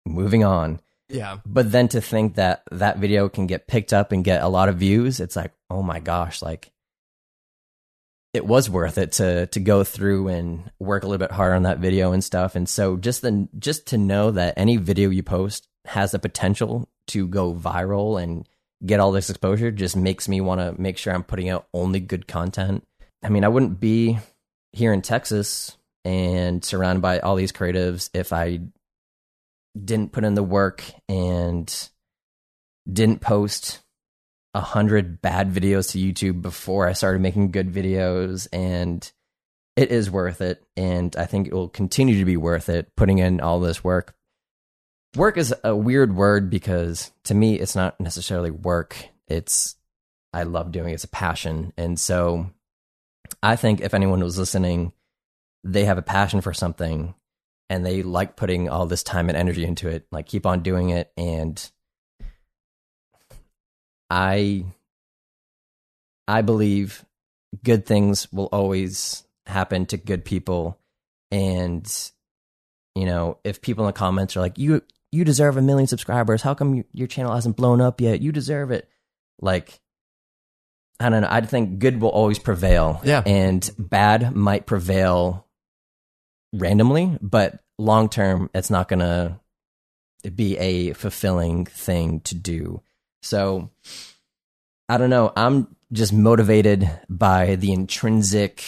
[0.07, 1.39] Moving on." Yeah.
[1.45, 4.69] But then to think that that video can get picked up and get a lot
[4.69, 6.73] of views, it's like, "Oh my gosh, like
[8.33, 11.65] it was worth it to to go through and work a little bit harder on
[11.65, 12.55] that video and stuff.
[12.55, 16.89] And so just the just to know that any video you post has the potential
[17.09, 18.49] to go viral and
[18.87, 22.01] get all this exposure just makes me want to make sure I'm putting out only
[22.01, 22.87] good content.
[23.23, 24.19] I mean, I wouldn't be
[24.73, 28.61] here in Texas and surrounded by all these creatives if I
[29.83, 31.89] didn't put in the work and
[32.91, 33.81] didn't post
[34.55, 39.11] a hundred bad videos to YouTube before I started making good videos and
[39.77, 43.19] it is worth it and I think it will continue to be worth it putting
[43.19, 44.15] in all this work.
[45.17, 48.97] Work is a weird word because to me it's not necessarily work.
[49.29, 49.77] It's
[50.33, 50.95] I love doing it.
[50.95, 51.73] it's a passion.
[51.77, 52.51] And so
[53.43, 54.93] I think if anyone was listening,
[55.65, 57.15] they have a passion for something
[57.69, 60.91] and they like putting all this time and energy into it, like keep on doing
[60.91, 61.13] it.
[61.17, 61.71] And
[64.11, 64.65] I
[66.27, 67.05] I believe
[67.65, 70.79] good things will always happen to good people.
[71.31, 71.89] And
[72.95, 74.83] you know if people in the comments are like you
[75.13, 76.43] you deserve a million subscribers.
[76.43, 78.21] How come you, your channel hasn't blown up yet?
[78.21, 78.89] You deserve it.
[79.41, 79.81] Like
[81.01, 83.23] i don't know i think good will always prevail Yeah.
[83.27, 85.47] and bad might prevail
[86.53, 89.41] randomly but long term it's not gonna
[90.35, 92.83] be a fulfilling thing to do
[93.23, 93.71] so
[94.89, 95.33] I don't know.
[95.37, 98.65] I'm just motivated by the intrinsic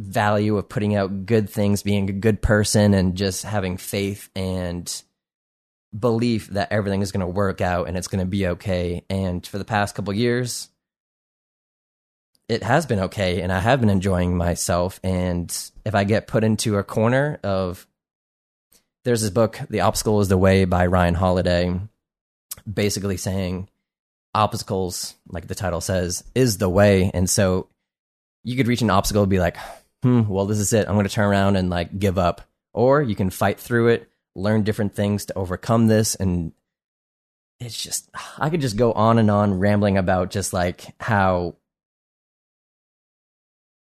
[0.00, 4.92] value of putting out good things, being a good person, and just having faith and
[5.96, 9.04] belief that everything is going to work out and it's going to be okay.
[9.08, 10.68] And for the past couple years,
[12.52, 15.00] it has been okay, and I have been enjoying myself.
[15.02, 15.50] And
[15.84, 17.86] if I get put into a corner of,
[19.04, 21.80] there's this book, "The Obstacle Is the Way" by Ryan Holiday,
[22.70, 23.68] basically saying
[24.34, 27.10] obstacles, like the title says, is the way.
[27.12, 27.68] And so
[28.44, 29.56] you could reach an obstacle and be like,
[30.02, 30.88] hmm, well, this is it.
[30.88, 32.42] I'm going to turn around and like give up.
[32.74, 36.14] Or you can fight through it, learn different things to overcome this.
[36.14, 36.52] And
[37.60, 41.56] it's just, I could just go on and on rambling about just like how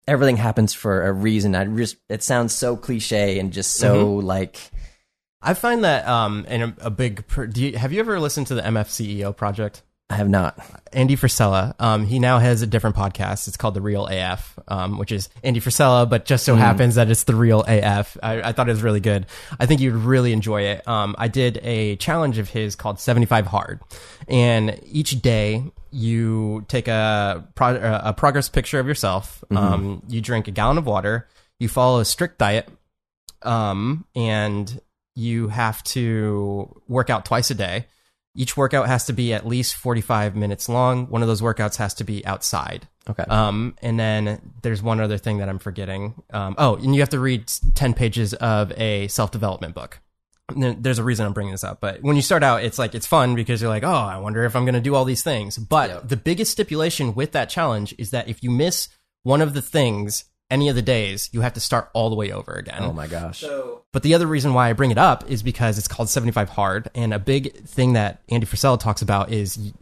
[0.06, 1.54] everything happens for a reason.
[1.54, 4.58] I just, it sounds so cliche and just so like,
[5.40, 7.26] I find that um, in a, a big.
[7.26, 9.82] Per, do you, have you ever listened to the MFCEO project?
[10.10, 10.58] I have not.
[10.92, 11.74] Andy Frisella.
[11.78, 13.48] Um, he now has a different podcast.
[13.48, 17.10] It's called The Real AF, um, which is Andy Frisella, but just so happens that
[17.10, 18.18] it's The Real AF.
[18.22, 19.24] I, I thought it was really good.
[19.58, 20.86] I think you'd really enjoy it.
[20.86, 23.80] Um, I did a challenge of his called 75 Hard.
[24.28, 29.42] And each day you take a, pro- a progress picture of yourself.
[29.50, 31.28] Um, you drink a gallon of water.
[31.58, 32.68] You follow a strict diet.
[33.40, 34.80] Um, and
[35.16, 37.86] you have to work out twice a day.
[38.36, 41.06] Each workout has to be at least 45 minutes long.
[41.08, 42.88] One of those workouts has to be outside.
[43.08, 43.22] Okay.
[43.28, 46.14] Um, and then there's one other thing that I'm forgetting.
[46.32, 50.00] Um, oh, and you have to read 10 pages of a self development book.
[50.54, 53.06] There's a reason I'm bringing this up, but when you start out, it's like it's
[53.06, 55.56] fun because you're like, oh, I wonder if I'm going to do all these things.
[55.56, 58.88] But the biggest stipulation with that challenge is that if you miss
[59.22, 62.30] one of the things any of the days, you have to start all the way
[62.30, 62.78] over again.
[62.80, 63.40] oh my gosh.
[63.92, 66.90] But the other reason why I bring it up is because it's called 75 Hard.
[66.94, 69.72] And a big thing that Andy Frisella talks about is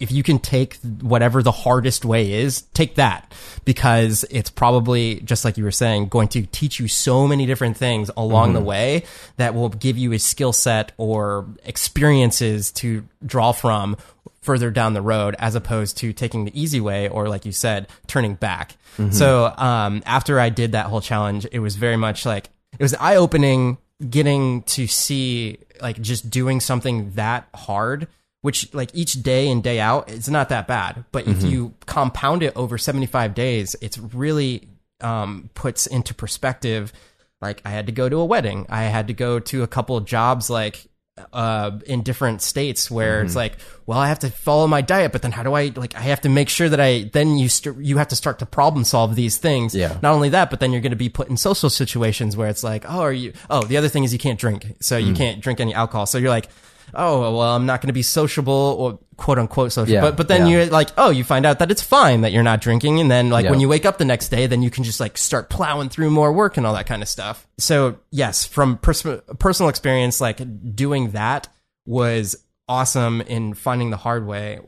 [0.00, 3.32] if you can take whatever the hardest way is, take that.
[3.64, 7.76] Because it's probably, just like you were saying, going to teach you so many different
[7.76, 9.04] things along the way
[9.36, 13.96] that will give you a skill set or experiences to draw from
[14.40, 17.86] further down the road as opposed to taking the easy way or like you said
[18.06, 18.76] turning back.
[19.12, 22.94] So um, after i did that whole challenge it was very much like it was
[22.94, 23.78] eye opening
[24.08, 28.08] getting to see like just doing something that hard
[28.42, 32.42] which like each day and day out it's not that bad but if you compound
[32.42, 34.68] it over 75 days it's really
[35.00, 36.92] um, puts into perspective
[37.40, 39.96] like i had to go to a wedding i had to go to a couple
[39.96, 40.88] of jobs like
[41.32, 45.22] uh, in different states where it's like, well, I have to follow my diet, but
[45.22, 45.96] then how do I like?
[45.96, 48.46] I have to make sure that I then you st- you have to start to
[48.46, 49.74] problem solve these things.
[49.74, 49.98] Yeah.
[50.02, 52.62] Not only that, but then you're going to be put in social situations where it's
[52.62, 53.32] like, oh, are you?
[53.50, 56.06] Oh, the other thing is you can't drink, so you can't drink any alcohol.
[56.06, 56.48] So you're like,
[56.94, 59.92] oh, well, I'm not going to be sociable or quote unquote social.
[59.92, 60.52] Yeah, But but then yeah.
[60.52, 63.30] you're like, oh, you find out that it's fine that you're not drinking, and then
[63.30, 63.50] like Yeah.
[63.50, 66.10] when you wake up the next day, then you can just like start plowing through
[66.10, 67.46] more work and all that kind of stuff.
[67.58, 69.04] So yes, from pers-
[69.38, 70.40] personal experience, like
[70.74, 71.48] doing that
[71.86, 72.36] was
[72.68, 74.60] awesome in finding the hard way.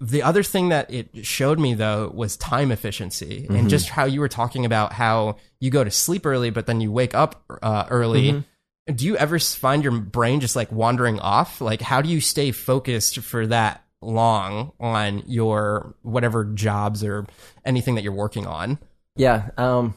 [0.00, 4.18] The other thing that it showed me though was time efficiency and just how you
[4.18, 7.84] were talking about how you go to sleep early, but then you wake up uh,
[7.88, 8.42] early.
[8.86, 11.60] Do you ever find your brain just like wandering off?
[11.60, 17.26] Like, how do you stay focused for that long on your whatever jobs or
[17.64, 18.78] anything that you're working on?
[19.16, 19.94] Yeah, um,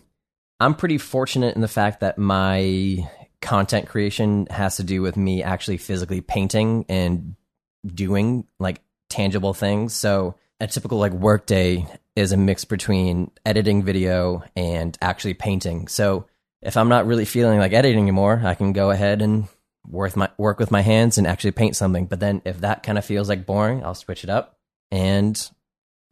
[0.59, 3.09] I'm pretty fortunate in the fact that my
[3.41, 7.36] content creation has to do with me actually physically painting and
[7.86, 9.93] doing like tangible things.
[9.93, 15.88] So a typical like work day is a mix between editing video and actually painting.
[15.88, 16.25] So
[16.66, 19.47] if I'm not really feeling like editing anymore, I can go ahead and
[19.88, 22.07] work my work with my hands and actually paint something.
[22.07, 24.57] But then if that kind of feels like boring, I'll switch it up
[24.91, 25.39] and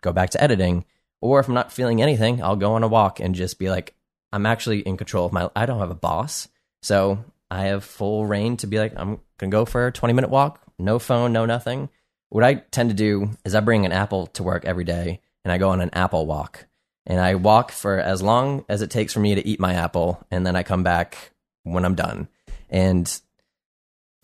[0.02, 0.86] go back to editing.
[1.22, 3.96] Or if I'm not feeling anything, I'll go on a walk and just be like,
[4.32, 5.50] I'm actually in control of my.
[5.56, 6.48] I don't have a boss,
[6.84, 10.30] so I have full reign to be like, I'm gonna go for a 20 minute
[10.30, 11.90] walk, no phone, no nothing.
[12.30, 15.52] What I tend to do is I bring an apple to work every day, and
[15.52, 16.68] I go on an apple walk,
[17.06, 20.26] and I walk for as long as it takes for me to eat my apple,
[20.32, 21.32] and then I come back
[21.64, 22.28] when I'm done,
[22.70, 23.22] and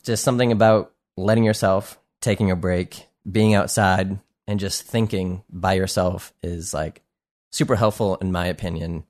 [0.04, 6.34] just something about letting yourself taking a break, being outside, and just thinking by yourself
[6.42, 7.04] is like
[7.52, 9.04] super helpful in my opinion.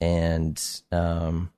[0.00, 1.50] And um,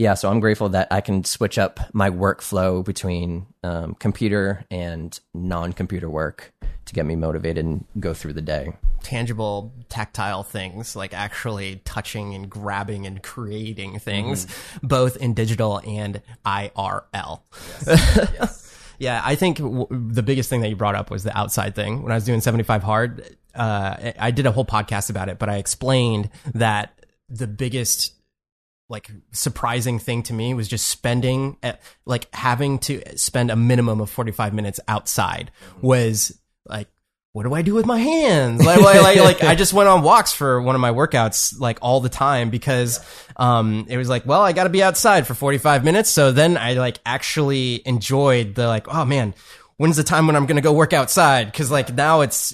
[0.00, 5.20] yeah, so I'm grateful that I can switch up my workflow between um, computer and
[5.34, 6.54] non-computer work
[6.86, 8.72] to get me motivated and go through the day.
[9.02, 14.86] Tangible, tactile things like actually touching and grabbing and creating things, mm-hmm.
[14.86, 17.42] both in digital and IRL.
[17.86, 18.30] Yes.
[18.32, 18.66] yes.
[19.00, 22.02] Yeah, I think w- the biggest thing that you brought up was the outside thing.
[22.02, 25.48] When I was doing 75 hard, uh, I did a whole podcast about it, but
[25.48, 28.19] I explained that the biggest
[28.90, 34.00] like surprising thing to me was just spending at, like having to spend a minimum
[34.00, 36.88] of 45 minutes outside was like
[37.32, 38.64] what do I do with my hands?
[38.64, 42.00] Like, like, like, I just went on walks for one of my workouts like all
[42.00, 42.98] the time because,
[43.36, 46.10] um, it was like, well, I got to be outside for 45 minutes.
[46.10, 49.34] So then I like actually enjoyed the like, oh man,
[49.76, 51.52] when's the time when I'm going to go work outside?
[51.52, 52.52] Cause like now it's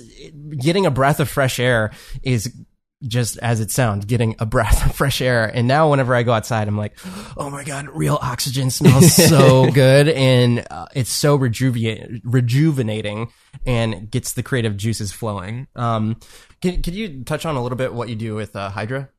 [0.59, 2.55] getting a breath of fresh air is
[3.03, 5.45] just as it sounds, getting a breath of fresh air.
[5.45, 6.99] And now whenever I go outside, I'm like,
[7.37, 10.09] oh my God, real oxygen smells so good.
[10.09, 13.31] And uh, it's so rejuvenating, rejuvenating
[13.67, 15.67] and gets the creative juices flowing.
[15.77, 16.17] Um,
[16.63, 19.11] can, could you touch on a little bit what you do with uh, Hydra?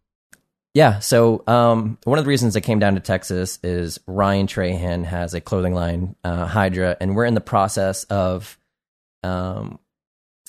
[0.73, 0.99] Yeah.
[0.99, 5.33] So, um, one of the reasons I came down to Texas is Ryan Trahan has
[5.33, 8.59] a clothing line, uh, Hydra, and we're in the process of,
[9.23, 9.79] um,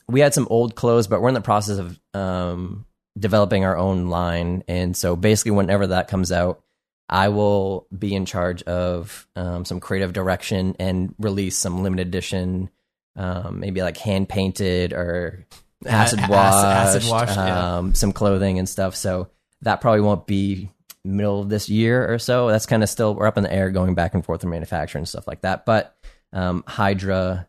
[0.07, 2.85] we had some old clothes, but we're in the process of, um,
[3.19, 4.65] developing our own line.
[4.69, 6.63] And so basically, whenever that comes out,
[7.09, 12.71] I will be in charge of um, some creative direction and release some limited edition,
[13.17, 15.47] um, maybe like hand painted or
[15.87, 17.93] acid washed, acid washed um, yeah.
[17.95, 18.95] some clothing and stuff.
[18.95, 19.31] So
[19.63, 20.71] that probably won't be
[21.05, 22.49] middle of this year or so.
[22.49, 25.03] That's kind of still we're up in the air, going back and forth in manufacturing
[25.03, 25.65] and stuff like that.
[25.65, 25.97] But
[26.33, 27.49] um, Hydra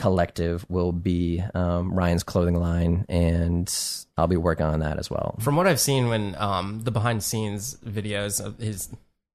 [0.00, 3.72] collective will be um, Ryan's clothing line, and
[4.16, 5.36] I'll be working on that as well.
[5.40, 8.88] From what I've seen, when um, the behind the scenes videos of his.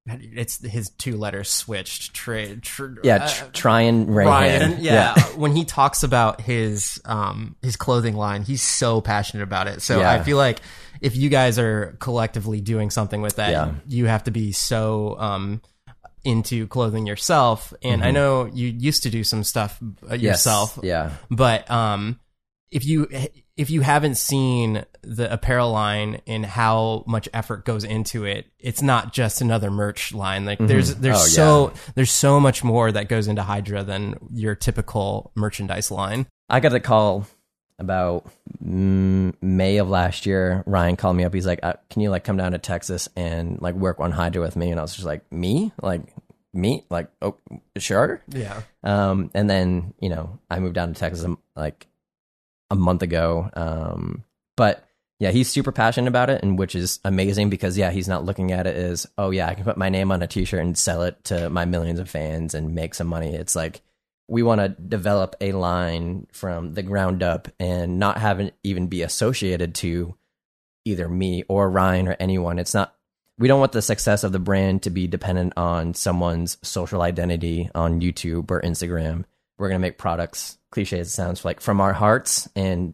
[0.07, 2.13] It's his two letters switched.
[2.13, 4.77] Tra, tra, yeah, tr- uh, Tryon Ryan.
[4.79, 5.23] Yeah, yeah.
[5.35, 9.81] when he talks about his um his clothing line, he's so passionate about it.
[9.81, 10.11] So yeah.
[10.11, 10.59] I feel like
[11.01, 13.73] if you guys are collectively doing something with that, yeah.
[13.87, 15.61] you have to be so um
[16.25, 17.73] into clothing yourself.
[17.81, 18.07] And mm-hmm.
[18.07, 20.79] I know you used to do some stuff uh, yourself.
[20.81, 21.11] Yes, yeah.
[21.29, 22.19] But um,
[22.71, 23.07] if you
[23.55, 28.81] if you haven't seen the apparel line and how much effort goes into it, it's
[28.81, 30.45] not just another merch line.
[30.45, 30.67] Like mm-hmm.
[30.67, 31.79] there's there's oh, so yeah.
[31.95, 36.27] there's so much more that goes into Hydra than your typical merchandise line.
[36.49, 37.27] I got a call
[37.79, 38.29] about
[38.61, 41.33] May of last year, Ryan called me up.
[41.33, 44.41] He's like, uh, "Can you like come down to Texas and like work on Hydra
[44.41, 45.71] with me?" And I was just like, "Me?
[45.81, 46.01] Like
[46.53, 46.85] me?
[46.89, 47.37] Like oh,
[47.77, 48.61] sure." Yeah.
[48.83, 51.87] Um, and then you know I moved down to Texas um, like
[52.71, 53.49] a month ago.
[53.53, 54.23] Um,
[54.55, 54.87] but
[55.19, 58.51] yeah, he's super passionate about it, and which is amazing because yeah, he's not looking
[58.51, 61.03] at it as oh yeah, I can put my name on a T-shirt and sell
[61.03, 63.33] it to my millions of fans and make some money.
[63.33, 63.81] It's like
[64.27, 68.87] we want to develop a line from the ground up and not have it even
[68.87, 70.15] be associated to
[70.83, 72.59] either me or Ryan or anyone.
[72.59, 72.95] It's not,
[73.37, 77.69] we don't want the success of the brand to be dependent on someone's social identity
[77.75, 79.25] on YouTube or Instagram.
[79.57, 82.93] We're going to make products, cliche as it sounds like, from our hearts and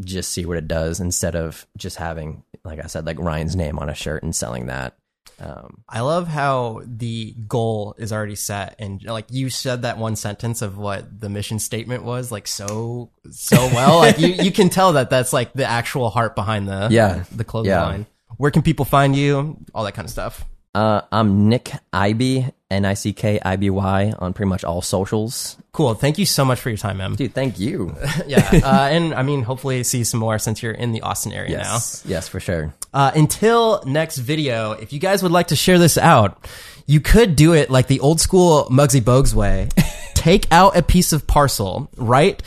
[0.00, 3.78] just see what it does instead of just having, like I said, like Ryan's name
[3.78, 4.96] on a shirt and selling that.
[5.42, 10.14] Um, I love how the goal is already set, and like you said that one
[10.14, 13.98] sentence of what the mission statement was, like so so well.
[13.98, 17.44] like you, you can tell that that's like the actual heart behind the yeah the
[17.44, 17.82] clothing yeah.
[17.82, 18.06] line.
[18.36, 19.56] Where can people find you?
[19.74, 20.44] All that kind of stuff.
[20.74, 24.82] Uh, I'm Nick Iby, N I C K I B Y, on pretty much all
[24.82, 25.56] socials.
[25.72, 25.94] Cool.
[25.94, 27.14] Thank you so much for your time, man.
[27.14, 27.94] Dude, thank you.
[28.26, 28.48] yeah.
[28.52, 32.04] Uh, and I mean, hopefully see some more since you're in the Austin area yes.
[32.04, 32.10] now.
[32.10, 32.74] Yes, for sure.
[32.92, 36.46] Uh, until next video, if you guys would like to share this out,
[36.86, 39.68] you could do it like the old school Muggsy Bogues way.
[40.14, 42.40] take out a piece of parcel, right?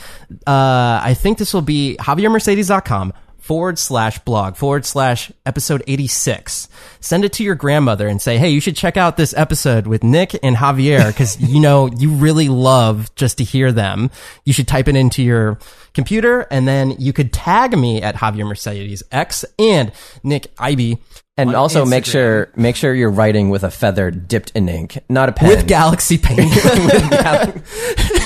[0.46, 3.12] Uh, I think this will be javiermercedes.com
[3.46, 6.68] forward slash blog forward slash episode 86.
[6.98, 10.02] Send it to your grandmother and say, Hey, you should check out this episode with
[10.02, 14.10] Nick and Javier because you know, you really love just to hear them.
[14.44, 15.60] You should type it into your
[15.94, 19.92] computer and then you could tag me at Javier Mercedes X and
[20.24, 20.98] Nick Iby.
[21.38, 25.28] And also make sure make sure you're writing with a feather dipped in ink, not
[25.28, 25.50] a pen.
[25.50, 26.50] with Galaxy Paint.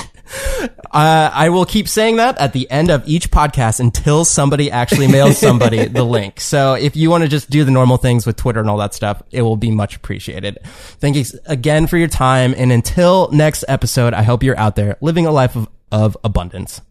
[0.91, 5.07] Uh, I will keep saying that at the end of each podcast until somebody actually
[5.07, 6.39] mails somebody the link.
[6.39, 8.93] So if you want to just do the normal things with Twitter and all that
[8.93, 10.59] stuff, it will be much appreciated.
[10.63, 12.53] Thank you again for your time.
[12.57, 16.81] And until next episode, I hope you're out there living a life of, of abundance.